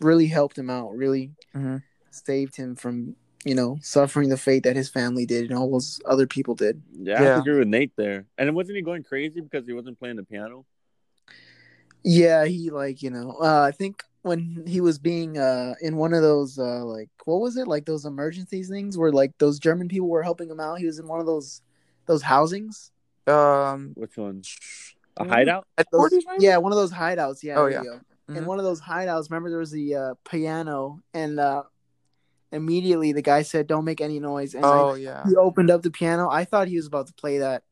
[0.00, 1.82] really helped him out, really Mhm.
[2.10, 6.00] saved him from, you know, suffering the fate that his family did and all those
[6.04, 6.82] other people did.
[6.92, 7.34] yeah, I Yeah.
[7.34, 10.16] have to agree with nate there and wasn't he going crazy because he wasn't playing
[10.16, 10.66] the piano
[12.04, 16.14] Yeah, he like you know, uh, I think when he was being uh in one
[16.14, 19.88] of those uh like what was it like those emergencies things where like those German
[19.88, 20.78] people were helping him out.
[20.78, 21.60] He was in one of those
[22.06, 22.90] those housings.
[23.28, 24.42] um, which one
[25.16, 25.28] a Mhm.
[25.28, 27.42] hideout at Those, yeah, one of those hideouts.
[27.42, 27.58] Yeah.
[27.58, 27.98] Oh, there you yeah.
[28.28, 28.34] go.
[28.34, 28.46] In Mhm.
[28.46, 31.64] one of those hideouts, remember there was the uh, piano, and uh,
[32.50, 35.82] immediately the guy said, "Don't make any noise." And Oh like, yeah, he opened up
[35.82, 36.28] the piano.
[36.28, 37.62] I thought he was about to play that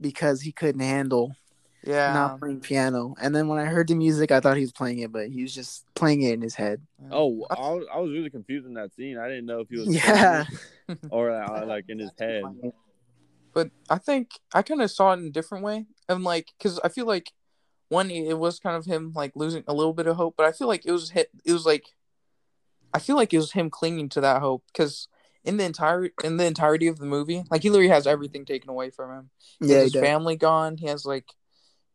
[0.00, 1.36] because he couldn't handle
[1.82, 2.12] yeah.
[2.12, 3.14] not playing piano.
[3.20, 5.42] And then when I heard the music, I thought he was playing it, but he
[5.42, 6.82] was just playing it in his head.
[7.10, 9.18] Oh, I was, I was really confused in that scene.
[9.18, 10.44] I didn't know if he was Yeah.
[11.10, 12.44] or uh, like in his head.
[13.52, 15.86] but I think I kind of saw it in a different way.
[16.08, 17.32] And like, because I feel like
[17.88, 20.52] one, it was kind of him like losing a little bit of hope, but I
[20.52, 21.30] feel like it was hit.
[21.44, 21.94] It was like,
[22.92, 25.08] I feel like it was him clinging to that hope because
[25.44, 28.70] in the entire in the entirety of the movie, like he literally has everything taken
[28.70, 29.30] away from him.
[29.60, 30.76] He Yeah, has his family gone.
[30.76, 31.34] He has like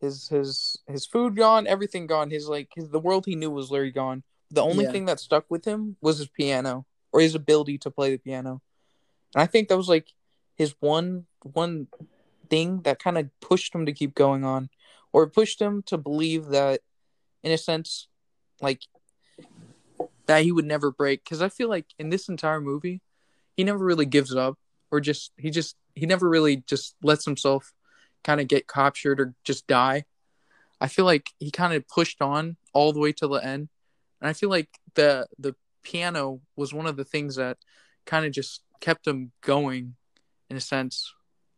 [0.01, 1.67] his his his food gone.
[1.67, 2.29] Everything gone.
[2.29, 4.23] His like his, the world he knew was literally gone.
[4.51, 4.91] The only Yeah.
[4.91, 8.61] thing that stuck with him was his piano or his ability to play the piano.
[9.33, 10.07] And I think that was like
[10.55, 11.87] his one one
[12.49, 14.69] thing that kind of pushed him to keep going on,
[15.13, 16.81] or pushed him to believe that,
[17.43, 18.07] in a sense,
[18.61, 18.81] like
[20.25, 21.23] that he would never break.
[21.23, 23.01] Because I feel like in this entire movie,
[23.55, 24.57] he never really gives up,
[24.91, 27.73] or just he just he never really just lets himself
[28.23, 30.05] kind of get captured or just die.
[30.81, 33.69] I feel like he kind of pushed on all the way to the end,
[34.19, 37.57] and I feel like the the piano was one of the things that
[38.05, 39.95] kind of just kept him going,
[40.49, 41.13] in a sense.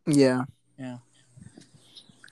[0.06, 0.44] Yeah.
[0.78, 0.98] Yeah.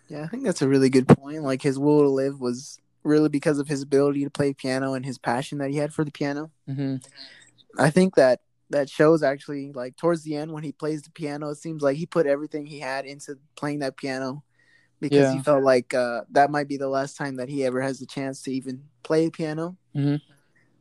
[0.08, 1.42] Yeah, I think that's a really good point.
[1.44, 5.06] Like his will to live was really because of his ability to play piano and
[5.06, 6.52] his passion that he had for the piano.
[6.70, 6.98] Mm-hmm.
[7.80, 11.50] I think that that shows actually like towards the end when he plays the piano,
[11.50, 14.44] it seems like he put everything he had into playing that piano
[15.00, 15.34] because Yeah.
[15.34, 18.06] he felt like uh, that might be the last time that he ever has the
[18.06, 19.76] chance to even play piano.
[19.96, 20.22] Mhm.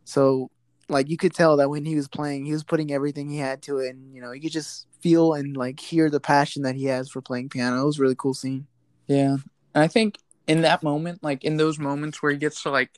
[0.05, 0.51] So,
[0.89, 3.63] like you could tell that when he was playing, he was putting everything he had
[3.63, 6.75] to it, and you know you could just feel and like hear the passion that
[6.75, 7.83] he has for playing piano.
[7.83, 8.67] It was a really cool scene.
[9.07, 9.37] Yeah.
[9.75, 12.91] And I think in that moment, like in those moments where he gets to like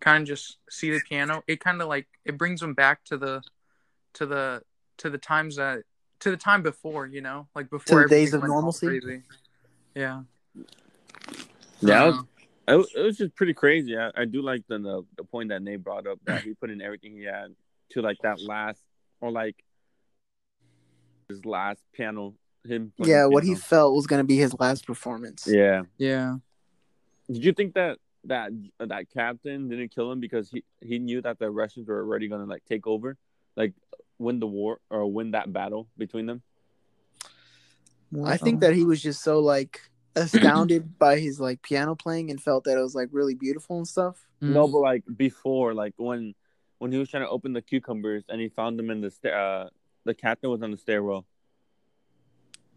[0.00, 3.16] kind of just see the piano, it kind of like it brings him back to
[3.16, 3.42] the
[4.14, 4.62] to the
[4.98, 5.82] to the times that
[6.20, 8.86] to the time before, you know, like before the days of normalcy?
[8.86, 9.22] crazy.
[9.94, 10.22] Yeah.
[11.80, 12.24] Yeah, it was,
[12.66, 13.96] it was, it was just pretty crazy.
[13.96, 16.70] I, I do like the, the the point that Nate brought up that he put
[16.70, 17.54] in everything he had
[17.90, 18.80] to like that last
[19.20, 19.56] or like
[21.28, 22.34] his last piano.
[22.66, 22.92] Him.
[22.96, 25.46] playing Yeah, what he felt was gonna be his last performance.
[25.46, 25.82] Yeah.
[25.98, 26.36] yeah.
[27.30, 31.38] Did you think that that that captain didn't kill him because he he knew that
[31.38, 33.16] the Russians were already gonna like take over,
[33.56, 33.74] like
[34.18, 36.42] win the war or win that battle between them?
[38.24, 39.80] I think that he was just so like
[40.16, 43.88] astounded by his like piano playing and felt that it was like really beautiful and
[43.88, 44.26] stuff.
[44.42, 44.50] Mm.
[44.50, 46.34] No, but like before, like when
[46.78, 49.30] when he was trying to open the cucumbers and he found them in the sta-
[49.30, 49.68] uh
[50.04, 51.24] the captain was on the stairwell.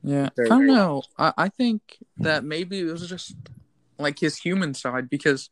[0.03, 0.75] Yeah, I don't cool.
[0.75, 1.03] know.
[1.17, 3.35] I, I think that maybe it was just
[3.99, 5.49] like his human side because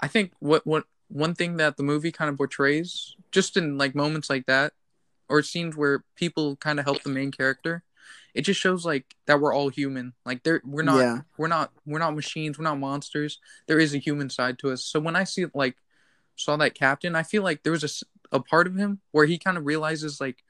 [0.00, 3.94] I think what what one thing that the movie kind of portrays, just in like
[3.94, 4.72] moments like that,
[5.28, 7.82] or scenes where people kind of help the main character,
[8.34, 10.12] it just shows like that we're all human.
[10.26, 11.18] Like there, we're not, Yeah.
[11.38, 12.58] we're not, we're not machines.
[12.58, 13.38] We're not monsters.
[13.66, 14.84] There is a human side to us.
[14.84, 15.76] So when I see like
[16.36, 19.38] saw that captain, I feel like there was a, a part of him where he
[19.38, 20.42] kind of realizes like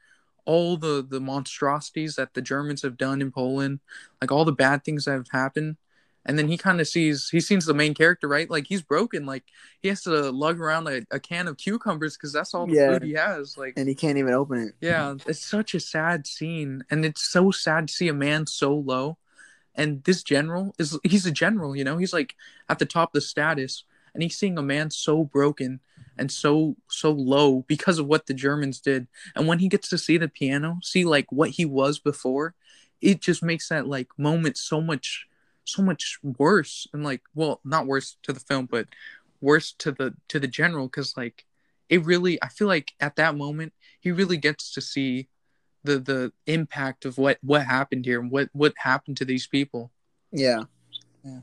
[0.45, 3.79] all the the monstrosities that the Germans have done in Poland,
[4.21, 5.77] like all the bad things that have happened.
[6.25, 8.49] And then he kind of sees he sees the main character, right?
[8.49, 9.25] Like he's broken.
[9.25, 9.43] Like
[9.81, 12.93] he has to lug around a, a can of cucumbers because that's all the Yeah.
[12.93, 13.57] food he has.
[13.57, 14.75] Like And he can't even open it.
[14.81, 18.75] yeah, it's such a sad scene, and it's so sad to see a man so
[18.75, 19.17] low.
[19.75, 22.35] And this general is he's a general, you know, he's like
[22.69, 23.83] at the top of the status,
[24.13, 25.81] and he's seeing a man so broken
[26.17, 29.07] and so so low because of what the Germans did.
[29.35, 32.55] And when he gets to see the piano, see like what he was before,
[33.01, 35.27] it just makes that like moment so much
[35.65, 38.87] so much worse and like well not worse to the film but
[39.41, 41.45] worse to the to the general because like
[41.89, 45.27] it really i feel like at that moment he really gets to see
[45.85, 49.91] the the impact of what what happened here and what what happened to these people
[50.31, 50.63] Yeah.
[51.23, 51.39] Yeah.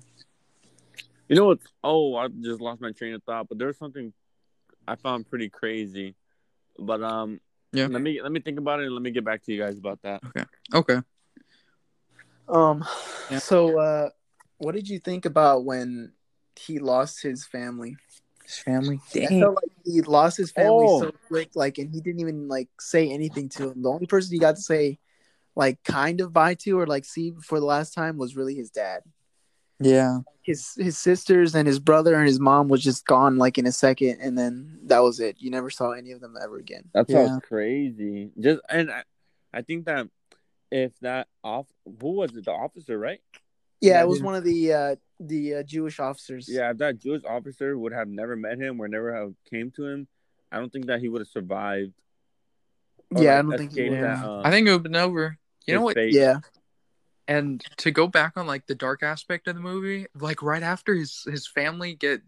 [1.28, 1.60] You know what?
[1.82, 3.48] Oh, I just lost my train of thought.
[3.48, 4.12] But there's something
[4.86, 6.14] I found pretty crazy.
[6.78, 7.40] But um,
[7.72, 7.86] Yeah.
[7.86, 9.78] Let me let me think about it and let me get back to you guys
[9.78, 10.20] about that.
[10.26, 10.44] Okay.
[10.74, 11.00] Okay
[12.52, 12.84] Um
[13.30, 13.38] Yeah.
[13.38, 14.10] so uh
[14.58, 16.12] what did you think about when
[16.56, 17.96] he lost his family?
[18.44, 21.00] his family I felt like he lost his family Oh.
[21.00, 23.82] so quick, like, and he didn't even like say anything to him.
[23.82, 24.98] The only person he got to say,
[25.56, 28.70] like, kind of bye to or like see for the last time was really his
[28.70, 29.02] dad.
[29.80, 33.66] yeah His his sisters and his brother and his mom was just gone like in
[33.66, 35.36] a second, and then that was it.
[35.40, 36.84] You never saw any of them ever again.
[36.94, 37.26] That Yeah.
[37.28, 38.30] sounds crazy.
[38.38, 39.04] Just and I,
[39.52, 40.08] I think that
[40.72, 42.44] if that off, who was it?
[42.46, 43.20] The officer, right?
[43.80, 44.24] Yeah, Yeah, it was dude.
[44.26, 46.48] one of the uh the uh, Jewish officers.
[46.48, 49.86] Yeah, if that Jewish officer would have never met him or never have came to
[49.86, 50.08] him,
[50.50, 51.92] I don't think that he would have survived.
[53.14, 54.02] or, yeah, I don't think he escaped would.
[54.02, 56.12] that, yeah uh, i think it would have been over you know what fate.
[56.14, 56.40] Yeah,
[57.28, 60.94] and to go back on like the dark aspect of the movie like right after
[60.94, 62.20] his his family get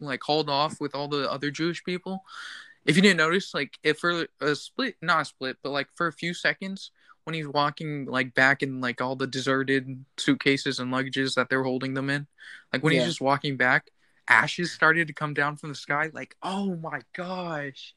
[0.00, 2.24] like hauled off with all the other jewish people
[2.86, 6.06] if you didn't notice like if for a split not a split but like for
[6.08, 6.90] a few seconds
[7.24, 11.62] when he's walking like back in like all the deserted suitcases and luggages that they're
[11.62, 12.26] holding them in
[12.72, 13.00] like when Yeah.
[13.00, 13.90] he's just walking back
[14.28, 17.94] ashes started to come down from the sky like oh my gosh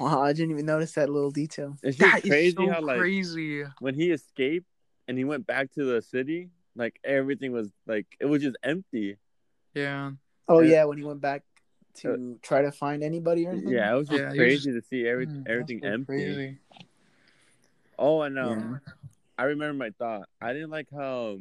[0.00, 1.76] wow, I didn't even notice that little detail.
[1.82, 4.66] It's just that is crazy so how like crazy when he escaped
[5.06, 9.18] and he went back to the city, like everything was like it was just empty.
[9.74, 10.12] yeah
[10.48, 10.70] Oh Yeah.
[10.76, 11.42] yeah, when he went back
[11.96, 13.68] to try to find anybody or anything.
[13.72, 16.06] Yeah, it was just Yeah, he was- crazy to see every, Mm, everything so empty.
[16.06, 16.58] crazy.
[17.98, 18.92] Oh, and um, Yeah.
[19.38, 20.28] I remember my thought.
[20.40, 21.38] I didn't like how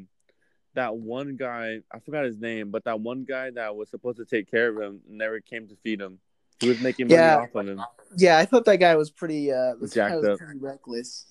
[0.73, 4.25] that one guy, I forgot his name, but that one guy that was supposed to
[4.25, 6.19] take care of him never came to feed him.
[6.59, 7.37] He was making money Yeah.
[7.37, 7.81] off of him.
[8.17, 9.51] Yeah, I thought that guy was pretty.
[9.51, 10.39] uh this guy Jacked was up.
[10.39, 11.25] pretty reckless.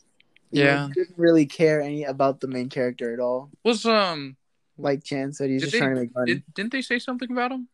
[0.50, 0.86] He Yeah.
[0.86, 3.50] was- didn't really care any about the main character at all.
[3.64, 4.36] was um
[4.78, 6.34] Like Chan said, he's just they- trying to make money.
[6.34, 7.68] Did, didn't they say something about him?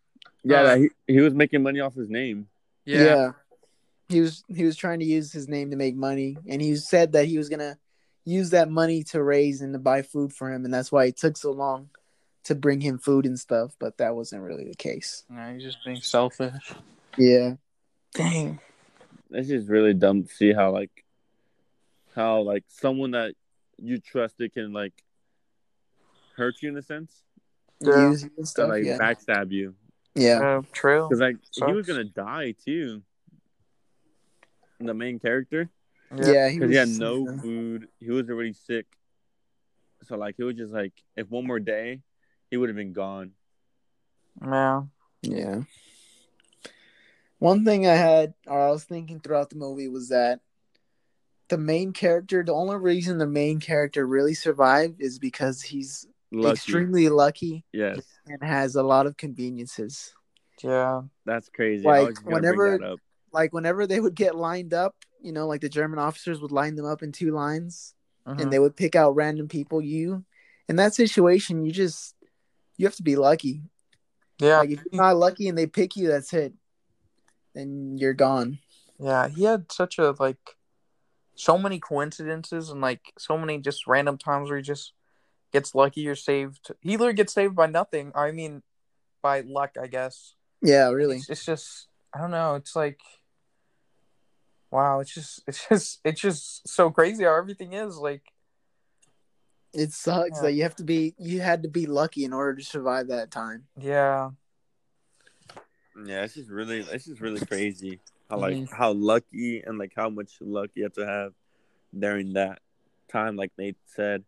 [0.45, 2.49] Yeah, Uh, that he, he was making money off his name.
[2.85, 3.33] Yeah.
[4.09, 7.12] He was he was trying to use his name to make money, and he said
[7.12, 7.79] that he was gonna
[8.25, 11.16] use that money to raise and to buy food for him, and that's why it
[11.16, 11.90] took so long
[12.44, 15.25] to bring him food and stuff, but that wasn't really the case.
[15.29, 16.73] No, he's just being selfish.
[17.18, 17.55] Yeah.
[18.14, 18.59] Dang.
[19.31, 21.05] It's just really dumb to see how like
[22.14, 23.35] how like someone that
[23.77, 24.94] you trusted can like
[26.37, 27.23] hurt you in a sense,
[27.81, 28.11] Yeah.
[28.11, 28.68] Use you and to stuff.
[28.71, 28.97] like yeah.
[28.97, 29.75] backstab you.
[30.14, 30.59] yeah.
[30.59, 31.09] Uh, Trail.
[31.09, 33.03] Because like he was gonna die too.
[34.81, 35.69] The main character,
[36.11, 36.51] Yeah.
[36.53, 37.88] because he had was- no food.
[37.99, 38.87] He was already sick.
[40.05, 42.03] So like he was just like, if one more day,
[42.51, 43.33] he would have been gone.
[44.41, 44.83] Yeah.
[45.23, 45.62] Yeah.
[47.38, 50.41] One thing I had, or I was thinking throughout the movie, was that
[51.49, 56.53] the main character, the only reason the main character really survived is because he's Lucky.
[56.53, 60.12] extremely lucky Yes, and has a lot of conveniences.
[60.62, 61.03] Yeah.
[61.25, 61.85] that's crazy.
[61.85, 63.01] Like, I whenever- bring that up.
[63.33, 66.75] Like whenever they would get lined up, you know, like the German officers would line
[66.77, 67.95] them up in two lines,
[68.27, 68.41] Mhm.
[68.41, 69.81] and they would pick out random people.
[69.83, 70.25] You,
[70.69, 72.14] in that situation, you just
[72.77, 73.62] you have to be lucky.
[74.38, 74.59] yeah.
[74.59, 76.53] Like if you're not lucky and they pick you, that's it.
[77.55, 78.59] Then you're gone.
[78.99, 80.38] Yeah, he had such a like
[81.35, 84.93] so many coincidences and like so many just random times where he just
[85.53, 86.71] gets lucky or saved.
[86.81, 88.12] He either gets saved by nothing.
[88.14, 88.62] I mean,
[89.23, 90.35] by luck, I guess.
[90.62, 91.17] Yeah, really.
[91.19, 92.55] It's, it's just I don't know.
[92.55, 93.01] It's like
[94.70, 95.00] wow.
[95.00, 97.96] It's just it's just it's just so crazy how everything is.
[97.96, 98.22] Like
[99.74, 100.42] It sucks Yeah.
[100.42, 103.31] that you have to be you had to be lucky in order to survive that
[103.31, 103.66] time.
[103.76, 104.31] yeah,
[106.04, 108.00] Yeah, it's just really, it's just really crazy
[108.31, 108.70] how like Mhm.
[108.70, 111.35] how lucky and like how much luck you have to have
[111.98, 112.61] during that
[113.09, 114.24] time, like Nate said,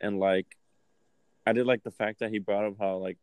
[0.00, 0.56] and like
[1.46, 3.18] I did like the fact that he brought up how like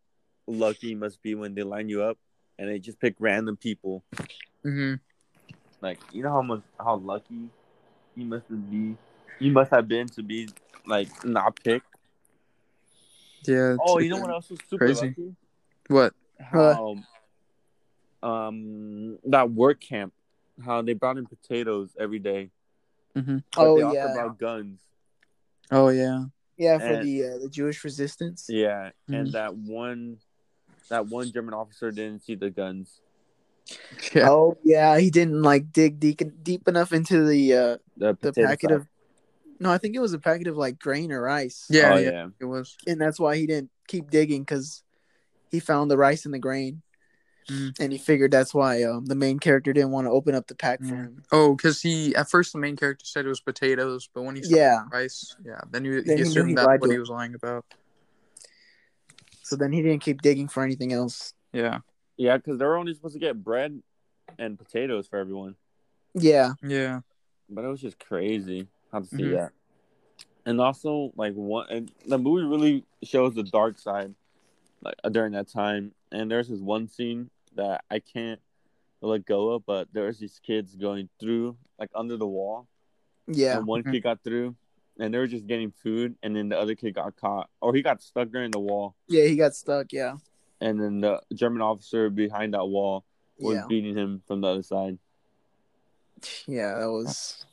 [0.48, 2.18] lucky you must be when they line you up
[2.58, 4.04] and they just pick random people.
[4.66, 4.96] Mm-hmm.
[5.84, 7.50] Like you know how much how lucky
[8.16, 8.96] you must be,
[9.40, 10.48] you must have been to be
[10.88, 11.86] like not picked.
[13.46, 13.76] yeah.
[13.86, 15.08] Oh, you know what else was super crazy.
[15.08, 15.36] lucky?
[15.90, 16.14] What?
[16.40, 16.96] how
[18.24, 20.14] um that work camp
[20.66, 22.50] how they brought in potatoes every day
[23.16, 23.38] Mm-hmm.
[23.56, 24.14] but Oh, they yeah.
[24.14, 24.80] brought guns
[25.72, 26.26] Oh yeah.
[26.58, 28.46] Yeah, for And- the uh, the Jewish resistance.
[28.50, 29.32] yeah and Mhm.
[29.34, 30.18] that one
[30.90, 33.02] that one german officer didn't see the guns
[34.14, 34.30] Yeah.
[34.30, 38.70] Oh yeah, he didn't like dig deep deep enough into the uh the, the packet
[38.70, 38.80] sack.
[38.80, 38.88] of
[39.60, 41.66] no, I think it was a packet of like grain or rice.
[41.70, 42.76] Yeah, oh, yeah, yeah It was.
[42.86, 44.84] and that's why he didn't keep digging because
[45.52, 46.82] he found the rice and the grain,
[47.50, 47.76] Mhm.
[47.80, 50.56] and he figured that's why um, the main character didn't want to open up the
[50.56, 51.24] pack for him.
[51.32, 54.44] Oh, because he at first the main character said it was potatoes, but when he
[54.44, 57.00] saw Yeah, rice, yeah, then he, Then he he assumed he that's what to he
[57.00, 57.66] was lying about.
[59.44, 61.34] so then he didn't keep digging for anything else.
[61.52, 61.80] Yeah.
[62.18, 63.82] Yeah because they were only supposed to get bread
[64.40, 65.56] and potatoes for everyone
[66.14, 67.02] Yeah, Yeah.
[67.50, 69.32] but it was just crazy how to see Mhm.
[69.34, 69.52] that
[70.46, 74.14] and also like one and the movie really shows the dark side
[74.82, 78.40] like during that time and there's this one scene that i can't
[79.02, 82.68] let go of but there's these kids going through like under the wall
[83.28, 83.92] yeah, and one Mhm.
[83.94, 84.56] kid got through
[85.00, 87.82] and they were just getting food and then the other kid got caught or he
[87.82, 89.26] got stuck during the wall yeah.
[89.26, 89.92] He got stuck.
[89.94, 90.18] Yeah,
[90.64, 93.04] and then the german officer behind that wall
[93.38, 94.98] was yeah, beating him from the other side
[96.48, 96.80] yeah.
[96.80, 97.46] That was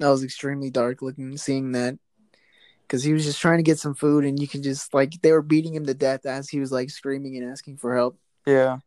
[0.00, 1.36] that was extremely dark looking.
[1.36, 1.96] Seeing that
[2.82, 5.30] because he was just trying to get some food, and you can just like they
[5.30, 8.18] were beating him to death as he was like screaming and asking for help.
[8.46, 8.78] Yeah.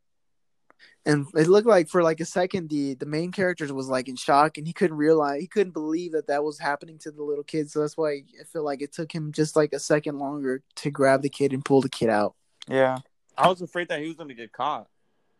[1.05, 4.15] and it looked like for like a second the the main character was like in
[4.17, 7.43] shock and he couldn't realize he couldn't believe that that was happening to the little
[7.43, 10.63] kid so that's why i feel like it took him just like a second longer
[10.75, 12.35] to grab the kid and pull the kid out
[12.67, 12.97] Yeah.
[13.37, 14.87] I was afraid that he was going to get caught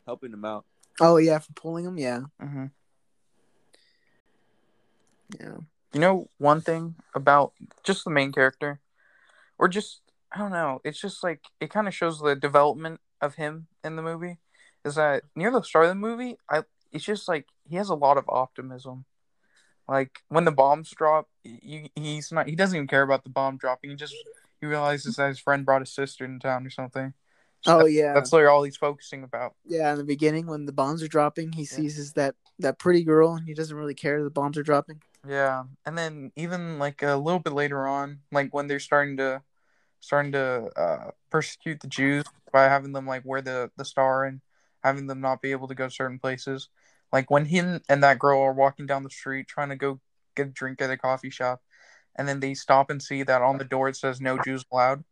[0.06, 0.66] helping him out
[1.02, 2.66] oh yeah for pulling him yeah hmm
[5.40, 5.58] yeah
[5.94, 7.54] You know one thing about
[7.84, 8.80] just the main character,
[9.58, 10.02] or just
[10.32, 10.82] I don't know.
[10.84, 14.38] It's just like it kind of shows the development of him in the movie.
[14.84, 16.38] Is that near the start of the movie?
[16.50, 19.06] I it's just like he has a lot of optimism.
[19.88, 22.48] Like when the bombs drop, you, he's not.
[22.48, 23.92] He doesn't even care about the bomb dropping.
[23.92, 24.16] He just
[24.60, 27.14] he realizes that his friend brought his sister in town or something.
[27.66, 29.56] So oh yeah that's literally all he's focusing about.
[29.66, 33.04] yeah in the beginning when the bombs are dropping he sees his that that pretty
[33.04, 37.02] girl and he doesn't really care the bombs are dropping Yeah, and then even like
[37.02, 39.42] a little bit later on, like when they're starting to
[40.02, 44.42] starting to uh, persecute the Jews by having them like wear the the star and
[44.84, 46.68] having them not be able to go certain places.
[47.14, 50.02] Like when him and that girl are walking down the street trying to go
[50.36, 51.62] get a drink at a coffee shop,
[52.18, 55.06] and then they stop and see that on the door it says "No Jews allowed."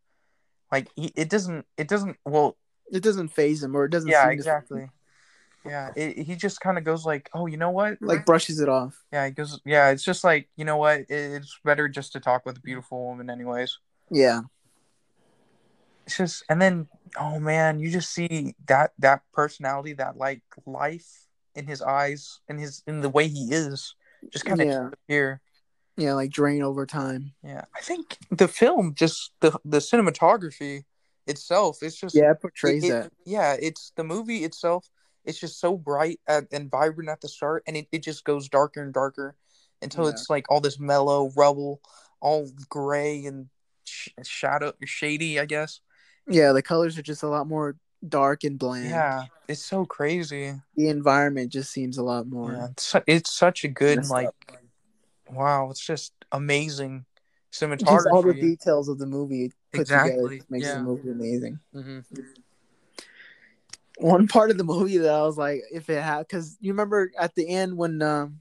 [0.71, 2.17] Like he, it doesn't, it doesn't.
[2.25, 2.57] Well,
[2.91, 4.89] it doesn't phase him or it doesn't yeah, seem to- exactly.
[5.65, 7.97] Yeah, it, he just kind of goes like, "Oh, you know what?
[8.01, 9.61] like brushes it off Yeah, it goes.
[9.63, 11.01] Yeah, it's just like you know what?
[11.01, 13.77] It- It's better just to talk with a beautiful woman, anyways.
[14.09, 14.41] yeah
[16.07, 16.87] it's just and then
[17.19, 22.57] oh man, you just see that that personality, that like life in his eyes, in
[22.57, 23.95] his in the way he is,
[24.31, 24.89] just kind of Yeah.
[24.89, 25.41] disappear.
[26.01, 27.33] Yeah, like drain over time.
[27.43, 30.83] Yeah, I think the film just the the cinematography
[31.27, 33.11] itself it's just Yeah, it portrays it- it- that.
[33.25, 34.89] yeah it's the movie itself
[35.23, 38.49] it's just so bright at, and vibrant at the start and it, it just goes
[38.49, 39.35] darker and darker
[39.83, 40.09] until Yeah.
[40.11, 41.79] it's like all this mellow rubble
[42.21, 43.49] all gray and
[43.83, 45.79] sh- shadow shady i guess
[46.27, 47.77] Yeah, the colors are just a lot more
[48.07, 48.89] dark and bland.
[48.89, 52.51] yeah it's so crazy The environment just seems a lot more.
[52.53, 54.35] yeah it's, it's such a good like up.
[55.31, 57.05] Wow it's just amazing
[57.51, 60.75] cinematography just all the details of the movie put Exactly, just makes yeah.
[60.75, 61.59] the movie amazing.
[61.75, 62.03] Mhm.
[63.97, 67.11] One part of the movie that I was like, if it had, because you remember
[67.19, 68.39] at the end when um,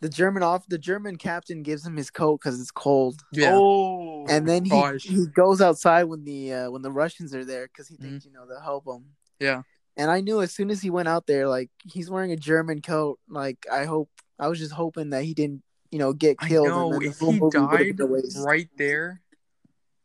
[0.00, 4.26] the German off the German captain gives him his coat because it's cold, yeah Oh,
[4.28, 5.02] and then he gosh.
[5.02, 8.32] he goes outside when the uh, when the Russians are there because he thinks you
[8.32, 9.06] know they'll help him.
[9.40, 9.62] yeah
[9.96, 12.80] And I knew as soon as he went out there, like he's wearing a German
[12.82, 13.18] coat.
[13.28, 16.66] Like I hope I was just hoping that he didn't, you know, get killed.
[16.66, 16.92] i killed.
[16.92, 19.20] know and if he movie would've been died right there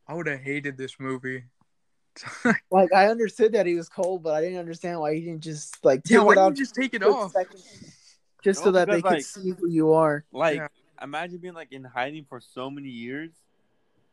[0.07, 1.43] i would have hated this movie
[2.69, 5.83] Like I understood that he was cold, but I didn't understand why he didn't just
[5.85, 7.61] like take yeah why it off just take it off second,
[8.43, 10.25] just so that they because, could like- see who you are.
[10.33, 10.67] like Yeah.
[11.01, 13.31] imagine being like in hiding for so many years,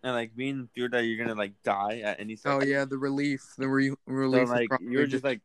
[0.05, 2.97] and like being in fear that you're gonna like die at any Oh yeah, the
[2.99, 4.45] relief, the re- relief.
[4.45, 5.41] is like you're just like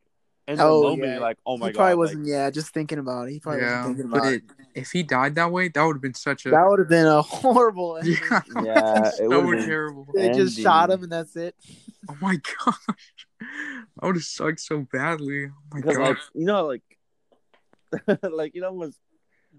[0.47, 1.19] in the Oh, moment, yeah.
[1.19, 1.67] like, oh my god.
[1.67, 2.27] he god, probably wasn't.
[2.27, 3.33] yeah, just thinking about it.
[3.33, 4.43] He probably yeah, wasn't thinking but about it,
[4.75, 7.07] if he died that way, that would have been such a That would have been
[7.07, 8.17] a horrible ending.
[8.29, 10.07] yeah, Yeah, it so would've been- terrible.
[10.13, 11.55] They just shot him and that's it.
[12.09, 12.35] Oh my
[12.65, 12.75] gosh,
[13.39, 15.45] that would have sucked so badly.
[15.47, 16.83] Oh my god, like you know like
[18.23, 18.97] like you know was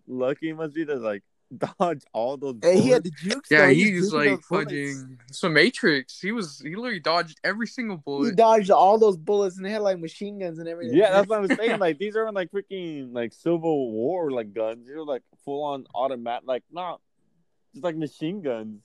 [0.06, 1.22] lucky he must be to like
[1.78, 2.56] dodge all those.
[2.62, 3.50] Hey, he had the jukes.
[3.50, 3.72] yeah, though.
[3.74, 6.20] he's juking like those fudging some Matrix.
[6.20, 8.30] He was he literally dodged every single bullet.
[8.30, 10.96] He dodged all those bullets and they had like machine guns and everything.
[10.96, 11.78] Yeah, that's what I was saying.
[11.78, 14.86] Like these aren't like freaking like Civil War like guns.
[14.86, 16.46] They're like full on automatic.
[16.46, 17.00] Like not
[17.72, 18.80] just like machine guns.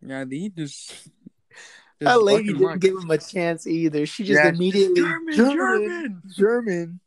[0.00, 1.08] Yeah, they just.
[2.00, 2.80] that lady didn't luck.
[2.80, 4.06] give him a chance either.
[4.06, 6.22] She just Yeah, immediately German, German, German.
[6.36, 7.00] German.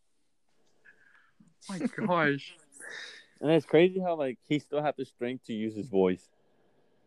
[1.70, 2.56] Oh my gosh.
[3.42, 6.28] And it's crazy how like he still had the strength to use his voice,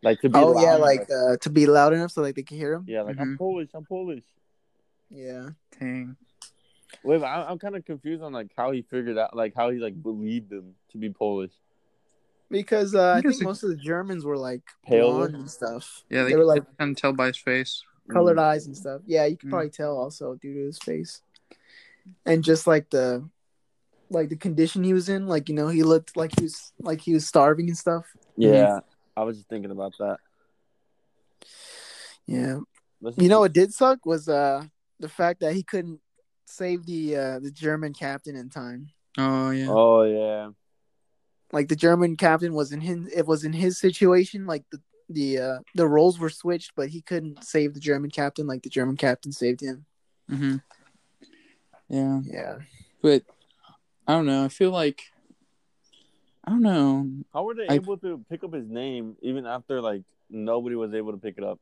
[0.03, 0.39] like to be.
[0.39, 2.85] Oh yeah, loud, like uh, to be loud enough so like they can hear him.
[2.87, 3.39] yeah, like I'm Mhm.
[3.39, 3.71] Polish.
[3.75, 4.25] I'm Polish.
[5.11, 5.51] Yeah.
[5.79, 6.17] Dang.
[7.03, 9.71] Wait, but I'm, I'm kind of confused on like how he figured out, like how
[9.71, 11.53] he like believed them to be Polish.
[12.51, 16.05] Because uh, I think it- most of the Germans were like pale and stuff.
[16.11, 17.83] Yeah, they, they were like can tell by his face.
[18.09, 19.03] colored eyes and stuff.
[19.07, 19.53] Yeah, you can Mm.
[19.53, 21.23] probably tell also due to his face,
[22.27, 23.29] and just like the,
[24.11, 25.27] like the condition he was in.
[25.27, 28.07] Like you know, he looked like he was like he was starving and stuff.
[28.37, 28.81] Yeah,
[29.17, 30.19] I was just thinking about that.
[32.27, 32.59] Yeah,
[33.01, 34.65] Let's you know just- what did suck was uh
[34.99, 36.01] the fact that he couldn't
[36.47, 38.91] save the uh the German captain in time.
[39.19, 39.67] Oh yeah.
[39.69, 40.51] Oh yeah.
[41.53, 44.47] Like the German captain was in his it was in his situation.
[44.47, 48.47] Like the the uh the roles were switched, but he couldn't save the German captain
[48.47, 49.87] like the German captain saved him.
[50.31, 50.57] Mm-hmm.
[51.89, 52.59] Yeah, Yeah.
[53.03, 53.25] but
[54.11, 54.45] I don't know.
[54.45, 55.03] I feel like
[56.45, 57.09] I don't know.
[57.33, 60.93] How were they I- able to pick up his name even after like nobody was
[60.95, 61.61] able to pick it up?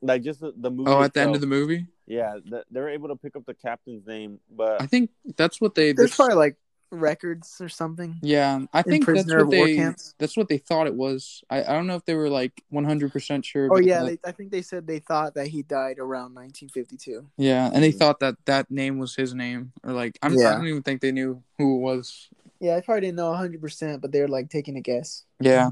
[0.00, 0.90] Like just the, the movie.
[0.90, 3.44] Oh, at the end of the movie, yeah, th- they were able to pick up
[3.44, 5.92] the captain's name, but I think that's what they.
[5.92, 6.56] There's that's- probably like
[6.90, 8.18] records or something.
[8.22, 9.76] yeah, I think that's what they.
[9.76, 10.14] camps.
[10.18, 11.42] That's what they thought it was.
[11.48, 13.68] I, I don't know if they were like 100 percent sure.
[13.70, 14.22] Oh yeah, that.
[14.22, 17.26] they, I think they said they thought that he died around 1952.
[17.36, 17.98] yeah, and they mm.
[17.98, 21.12] thought that that name was his name, or like I'm, I don't even think they
[21.12, 22.28] knew who it was.
[22.58, 25.24] Yeah, I probably didn't know 100, percent but they're like taking a guess.
[25.40, 25.70] Yeah,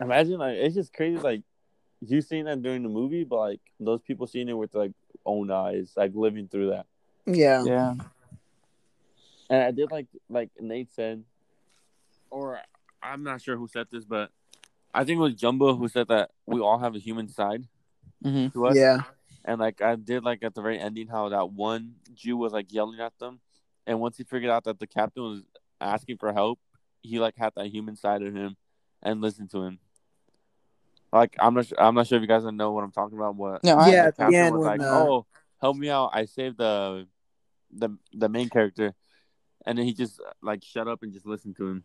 [0.00, 1.42] imagine like it's just crazy like
[2.00, 4.92] you seeing that during the movie, but like those people seeing it with like
[5.26, 6.86] own eyes, like living through that.
[7.26, 7.94] Yeah, yeah,
[9.50, 11.24] And I did like like Nate said,
[12.30, 12.60] or
[13.02, 14.30] I'm not sure who said this, but
[14.92, 17.66] I think it was Jumbo who said that we all have a human side
[18.22, 18.76] hmm to us.
[18.76, 19.02] yeah,
[19.44, 22.72] And like I did like at the very ending how that one Jew was like
[22.72, 23.40] yelling at them,
[23.86, 25.42] and once he figured out that the captain was
[25.80, 26.58] asking for help,
[27.02, 28.56] he like had that human side of him
[29.02, 29.78] and listened to him.
[31.12, 33.34] Like I'm not sure, I'm not sure if you guys know what I'm talking about.
[33.36, 35.26] What No, I- Yeah, the at the captain end was when, like, uh, "Oh,
[35.60, 36.10] help me out!
[36.12, 37.06] I saved the
[37.70, 38.94] the the main character,"
[39.68, 41.84] and then he just like shut up and just listened to him.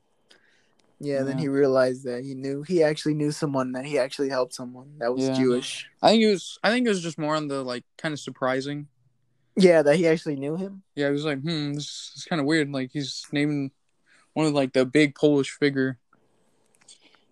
[0.99, 1.21] yeah.
[1.23, 4.97] Then he realized that he knew he actually knew someone that he actually helped someone
[4.99, 5.33] that was Yeah.
[5.35, 5.89] Jewish.
[6.01, 6.57] I think it was.
[6.63, 8.87] I think it was just more on the like kind of surprising.
[9.55, 10.81] Yeah, that he actually knew him.
[10.95, 12.71] Yeah, it was like, hmm, this is kind of weird.
[12.71, 13.71] Like he's naming
[14.33, 15.99] one of like the big Polish figure.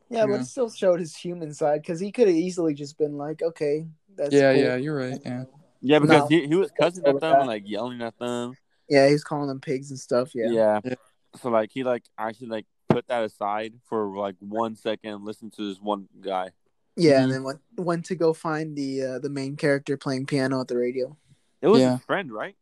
[0.10, 0.40] Yeah, but Yeah.
[0.42, 3.88] it still showed his human side because he could have easily just been like, okay,
[4.18, 4.62] that's yeah, cool.
[4.62, 5.20] yeah, you're right.
[5.26, 5.46] Yeah,
[5.82, 6.28] Yeah, because No.
[6.28, 7.40] he, he was cussing at them that.
[7.40, 8.54] and like yelling at them.
[8.92, 10.36] Yeah, he was calling them pigs and stuff.
[10.36, 10.50] Yeah.
[10.52, 10.80] Yeah.
[10.84, 10.96] Yeah.
[11.42, 15.50] So like he like actually like put that aside for like one second and listen
[15.52, 16.50] to this one guy.
[16.98, 17.24] Yeah, Mhm.
[17.24, 20.68] and then went went to go find the uh, the main character playing piano at
[20.68, 21.16] the radio.
[21.62, 21.96] It was Yeah.
[21.96, 22.58] his friend, right?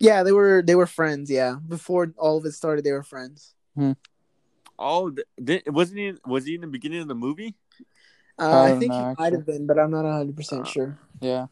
[0.00, 1.30] Yeah, they were they were friends.
[1.30, 3.54] Yeah, before all of it started, they were friends.
[4.78, 6.14] Oh, th- did, wasn't he?
[6.26, 7.54] Was he in the beginning of the movie?
[8.38, 10.64] Uh, I I think know, he might have been, but I'm not 100 percent Uh,
[10.64, 10.98] sure.
[11.20, 11.46] Yeah.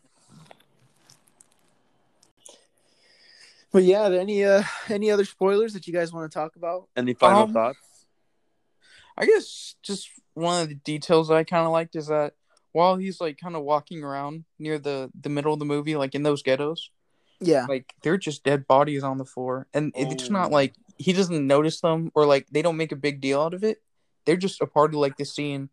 [3.73, 6.57] But yeah, are there any uh any other spoilers that you guys want to talk
[6.57, 6.89] about?
[6.97, 7.79] Any final Um, thoughts?
[9.16, 12.35] I guess just one of the details that I kind of liked is that
[12.73, 16.14] while he's like kind of walking around near the the middle of the movie, like
[16.14, 16.91] in those ghettos,
[17.41, 20.55] Yeah, like they're just dead bodies on the floor, and it's not Oh.
[20.55, 23.62] like he doesn't notice them or like they don't make a big deal out of
[23.64, 23.83] it.
[24.25, 25.68] They're just a part of like the scene,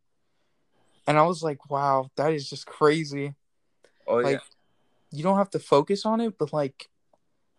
[1.05, 3.35] and I was like, wow, that is just crazy.
[4.07, 4.41] Oh like
[5.11, 6.89] you don't have to focus on it, but like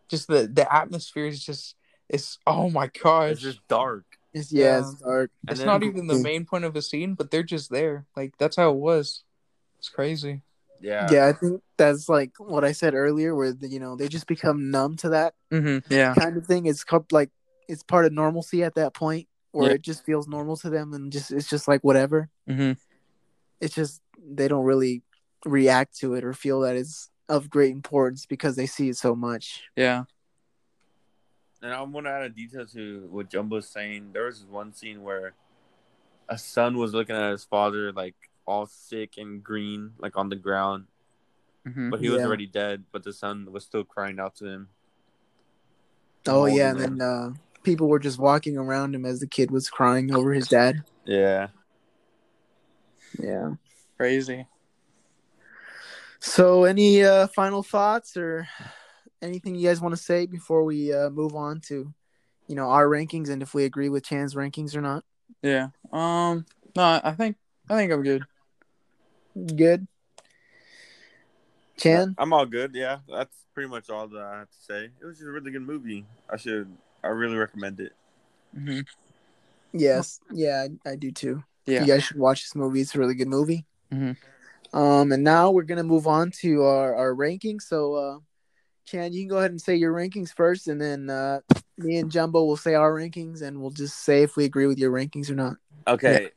[0.09, 1.75] just the the atmosphere is just
[2.09, 3.33] it's oh my gosh.
[3.33, 4.05] it's just dark.
[4.33, 4.79] it's, yeah, Yeah.
[4.81, 5.31] it's dark.
[5.43, 8.07] And it's then- not even the main point of a scene, but they're just there.
[8.17, 9.25] Like that's how it was.
[9.79, 10.43] It's crazy.
[10.81, 11.09] Yeah.
[11.11, 14.27] Yeah, I think that's like what I said earlier, where the, you know they just
[14.27, 15.93] become numb to that Mm-hmm.
[15.93, 16.15] Yeah.
[16.15, 16.67] kind of thing.
[16.67, 17.31] It's co- like
[17.69, 19.75] it's part of normalcy at that point, where Yeah.
[19.75, 22.31] it just feels normal to them, and just it's just like whatever.
[22.49, 22.73] Mm-hmm.
[23.61, 25.03] It's just they don't really
[25.45, 29.15] react to it or feel that it's of great importance because they see it so
[29.15, 29.63] much.
[29.77, 30.05] Yeah.
[31.63, 34.11] And I want to add a detail to what Jumbo's saying.
[34.13, 35.35] There was one scene where
[36.29, 38.15] a son was looking at his father like
[38.47, 40.87] all sick and green, like on the ground,
[41.67, 41.91] Mm-hmm.
[41.91, 42.27] but he was Yeah.
[42.27, 42.85] already dead.
[42.93, 44.69] But the son was still crying out to him.
[46.27, 46.99] Oh Holding yeah, and him.
[46.99, 47.31] then uh,
[47.63, 50.83] people were just walking around him as the kid was crying over his dad.
[51.05, 51.49] Yeah.
[53.19, 53.55] Yeah.
[53.97, 54.47] Crazy.
[56.21, 58.49] So, any uh, final thoughts or
[59.23, 61.93] anything you guys want to say before we uh, move on to,
[62.47, 65.05] you know, our rankings and if we agree with Chan's rankings or not?
[65.43, 65.69] Yeah.
[65.93, 66.47] Um.
[66.77, 67.37] No, I think
[67.71, 68.25] I think I'm good.
[69.57, 69.87] Good.
[71.79, 72.17] Chan.
[72.19, 72.75] I'm all good.
[72.75, 74.91] Yeah, that's pretty much all that I have to say.
[75.01, 76.05] It was just a really good movie.
[76.29, 76.69] I should.
[77.05, 77.93] I really recommend it.
[78.57, 78.81] Mm-hmm.
[79.73, 80.21] Yes.
[80.33, 81.45] Yeah, I, I do too.
[81.67, 81.83] Yeah.
[81.83, 82.81] You guys should watch this movie.
[82.81, 83.65] It's a really good movie.
[83.93, 84.17] Mhm.
[84.73, 87.63] Um, and now we're gonna move on to our our rankings.
[87.63, 88.19] So, uh,
[88.85, 91.41] Chan, you can go ahead and say your rankings first, and then uh,
[91.77, 94.79] me and Jumbo will say our rankings, and we'll just say if we agree with
[94.79, 95.57] your rankings or not.
[95.87, 96.31] Okay.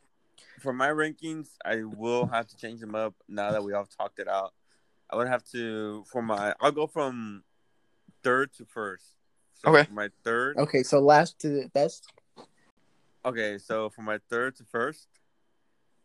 [0.59, 4.19] For my rankings, I will have to change them up now that we all talked
[4.19, 4.53] it out.
[5.09, 6.53] I would have to for my.
[6.61, 7.43] I'll go from
[8.23, 9.05] third to first.
[9.53, 9.83] So Okay.
[9.83, 10.57] For my third.
[10.57, 12.11] Okay, so last to best.
[13.23, 15.07] Okay, so for my third to first,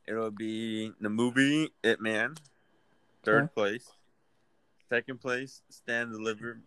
[0.07, 2.35] it'll be the movie Ip Man,
[3.25, 3.53] third Okay.
[3.55, 3.89] place.
[4.89, 6.63] Second place, Stand Delivered,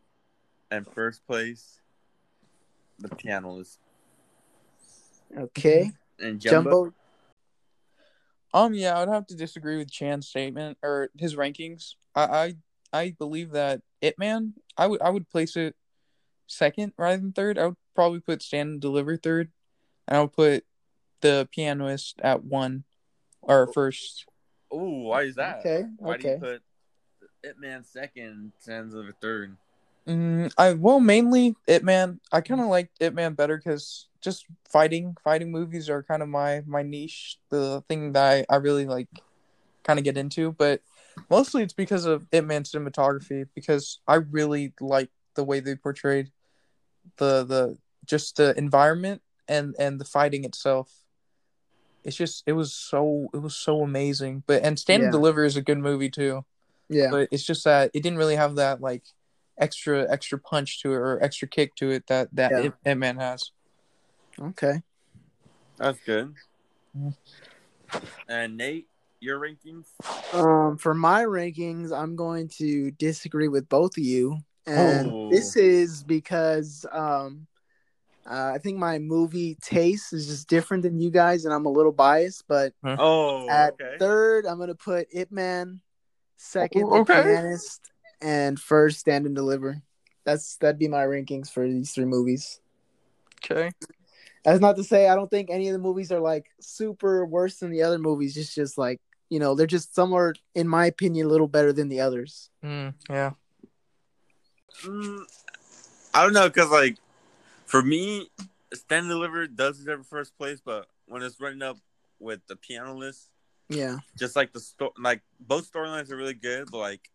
[0.71, 1.79] and first place,
[2.99, 3.79] The Pianist.
[5.37, 6.85] Okay, And Jumbo.
[6.85, 6.93] Jumbo.
[8.53, 8.73] Um.
[8.73, 11.93] Yeah, I would have to disagree with Chan's statement or his rankings.
[12.15, 12.23] I
[12.91, 14.55] I, I believe that Ip Man.
[14.75, 15.75] I would I would place it
[16.47, 17.57] second rather than third.
[17.59, 19.51] I would probably put Stand and Deliver third,
[20.07, 20.65] and I would put
[21.21, 22.85] the Pianist at one
[23.41, 24.25] or first.
[24.73, 25.59] Ooh, why is that?
[25.59, 26.39] Okay, Why do you okay.
[26.39, 26.61] put
[27.43, 29.57] Ip Man second, Stand Delivered third?
[30.07, 32.19] Mm, I well mainly Ip Man.
[32.31, 36.29] I kind of liked Ip Man better because just fighting fighting movies are kind of
[36.29, 39.07] my my niche, the thing that I, I really like,
[39.83, 40.51] kind of get into.
[40.53, 40.81] But
[41.29, 46.31] mostly it's because of Ip Man cinematography because I really like the way they portrayed
[47.17, 50.91] the the just the environment and and the fighting itself.
[52.09, 54.41] It's just it was so it was so amazing.
[54.47, 55.05] But and Stand Yeah.
[55.05, 56.43] and Deliver is a good movie too
[56.89, 59.03] Yeah, but it's just that it didn't really have that like
[59.59, 62.63] extra extra punch to it or extra kick to it that that Yeah.
[62.63, 63.51] it, Ip Man has.
[64.41, 64.81] okay.
[65.77, 66.33] That's good.
[66.97, 67.15] Mhm.
[68.27, 68.87] And Nate,
[69.19, 69.85] your rankings?
[70.33, 75.29] Um, for my rankings, I'm going to disagree with both of you, and Oh.
[75.29, 77.45] this is because um,
[78.29, 81.71] uh, I think my movie taste is just different than you guys, and I'm a
[81.71, 82.47] little biased.
[82.47, 83.95] But Oh, at okay.
[83.99, 85.81] third, I'm gonna put Ip Man,
[86.37, 87.05] second, Oh, The.
[87.05, 87.81] Pianist,
[88.21, 89.81] and first, Stand and Deliver.
[90.25, 92.59] That's that'd be my rankings for these three movies.
[93.43, 93.71] Okay.
[94.43, 97.57] That's not to say I don't think any of the movies are like super worse
[97.57, 98.37] than the other movies.
[98.37, 101.73] It's just like you know they're just some are, in my opinion, a little better
[101.73, 102.49] than the others.
[102.63, 103.31] Mm, yeah.
[104.83, 105.23] Mm,
[106.13, 106.97] I don't know, because, like,
[107.69, 108.29] for me,
[108.73, 111.77] Stand Delivered does deserve first place, but when it's running up
[112.19, 113.29] with the pianist,
[113.69, 117.11] Yeah, just like the story, like, both storylines are really good, but, like,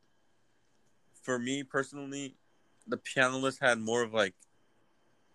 [1.22, 2.36] for me personally,
[2.86, 4.34] the pianist had more of like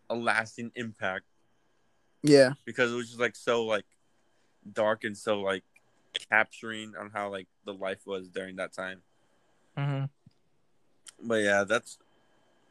[0.09, 1.25] a lasting impact
[2.23, 2.53] Yeah.
[2.63, 3.85] because it was just like so like
[4.71, 5.63] dark and so like
[6.29, 9.01] capturing on how like the life was during that time.
[9.75, 10.05] hmm
[11.21, 11.97] But yeah, that's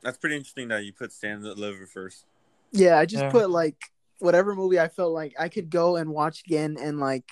[0.02, 2.24] that's pretty interesting that you put Stand and Deliver first.
[2.72, 3.30] Yeah, I just Yeah.
[3.30, 3.76] put like
[4.18, 7.30] whatever movie I felt like I could go and watch again and like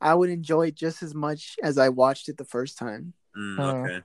[0.00, 3.14] I would enjoy it just as much as I watched it the first time.
[3.36, 3.62] Mm, Uh.
[3.86, 4.00] okay.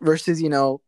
[0.00, 0.80] Versus, you know,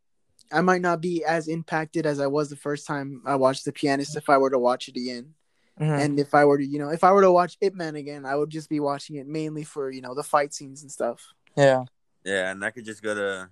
[0.52, 3.72] I might not be as impacted as I was the first time I watched The
[3.72, 5.34] Pianist if I were to watch it again.
[5.78, 7.96] hmm And if I were to, you know, if I were to watch Ip Man
[7.96, 10.90] again, I would just be watching it mainly for, you know, the fight scenes and
[10.90, 11.32] stuff.
[11.56, 11.84] yeah.
[12.24, 13.50] Yeah, and I could just go to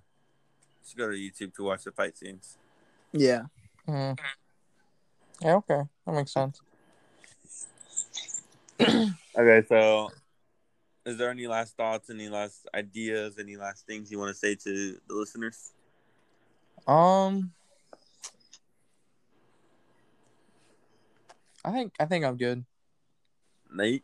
[0.83, 2.57] just go to YouTube to watch the fight scenes.
[3.13, 3.43] Yeah.
[3.85, 4.13] hmm
[5.43, 5.55] Yeah.
[5.55, 6.61] Okay, that makes sense.
[9.35, 10.11] Okay, so
[11.07, 14.53] is there any last thoughts, any last ideas, any last things you want to say
[14.53, 15.71] to the listeners?
[16.85, 17.51] Um,
[21.65, 22.63] I think I think I'm good.
[23.73, 24.03] Nate?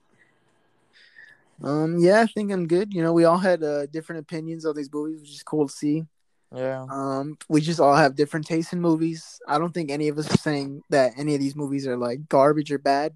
[1.62, 2.92] Um, yeah, I think I'm good.
[2.92, 5.74] You know, we all had uh, different opinions on these movies, which is cool to
[5.74, 6.08] see.
[6.56, 6.86] Yeah.
[6.90, 9.40] Um, we just all have different tastes in movies.
[9.48, 12.28] I don't think any of us are saying that any of these movies are like
[12.28, 13.14] garbage or bad.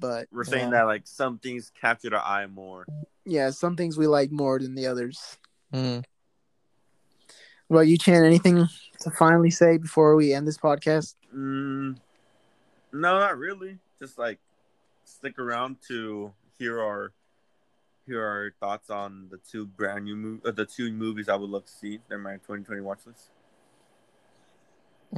[0.00, 0.78] But We're saying Yeah.
[0.78, 2.84] that like some things captured our eye more.
[3.24, 5.38] yeah, some things we like more than the others.
[5.72, 6.02] Mm.
[7.68, 8.24] What about you, Chan?
[8.24, 8.66] Anything
[9.00, 11.14] to finally say before we end this podcast?
[11.34, 11.98] Mm,
[12.92, 13.78] no, not really.
[13.98, 14.38] Just like
[15.04, 17.12] stick around to hear our
[18.08, 21.50] hear our thoughts on the two brand new mov- uh, the two movies I would
[21.50, 22.00] love to see.
[22.08, 23.30] They're my 2020 watch list.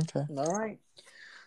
[0.00, 0.26] Okay.
[0.36, 0.78] All right.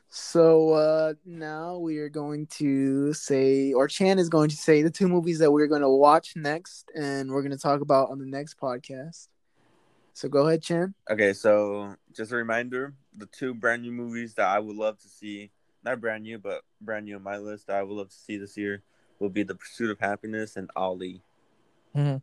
[0.10, 4.92] So uh now we are going to say, or Chan is going to say the
[4.92, 8.20] two movies that we're going to watch next, and we're going to talk about on
[8.20, 9.28] the next podcast.
[10.14, 10.94] So go ahead, Chan.
[11.10, 15.10] Okay, so just a reminder: the two brand new movies that I would love to
[15.10, 15.52] see,
[15.84, 18.38] not brand new, but brand new on my list that I would love to see
[18.38, 18.84] this year
[19.20, 21.22] will be The Pursuit of Happiness and Ali.
[21.96, 22.18] Mm-hmm.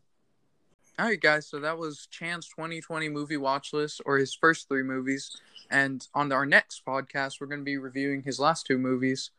[0.99, 1.47] All right, guys.
[1.47, 5.37] So that was Chan's 2020 movie watch list, or his first three movies.
[5.71, 9.31] And on our next podcast, we're going to be reviewing his last two movies,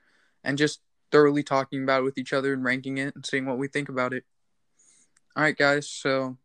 [0.44, 0.80] and just
[1.12, 3.90] thoroughly talking about it with each other and ranking it and seeing what we think
[3.90, 4.24] about it.
[5.36, 5.88] All right, guys.
[5.88, 6.38] So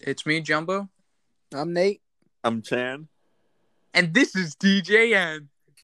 [0.00, 0.88] it's me, Jumbo,
[1.52, 2.00] I'm Nate.
[2.42, 3.08] I'm Chan.
[3.92, 5.46] and this is DJN.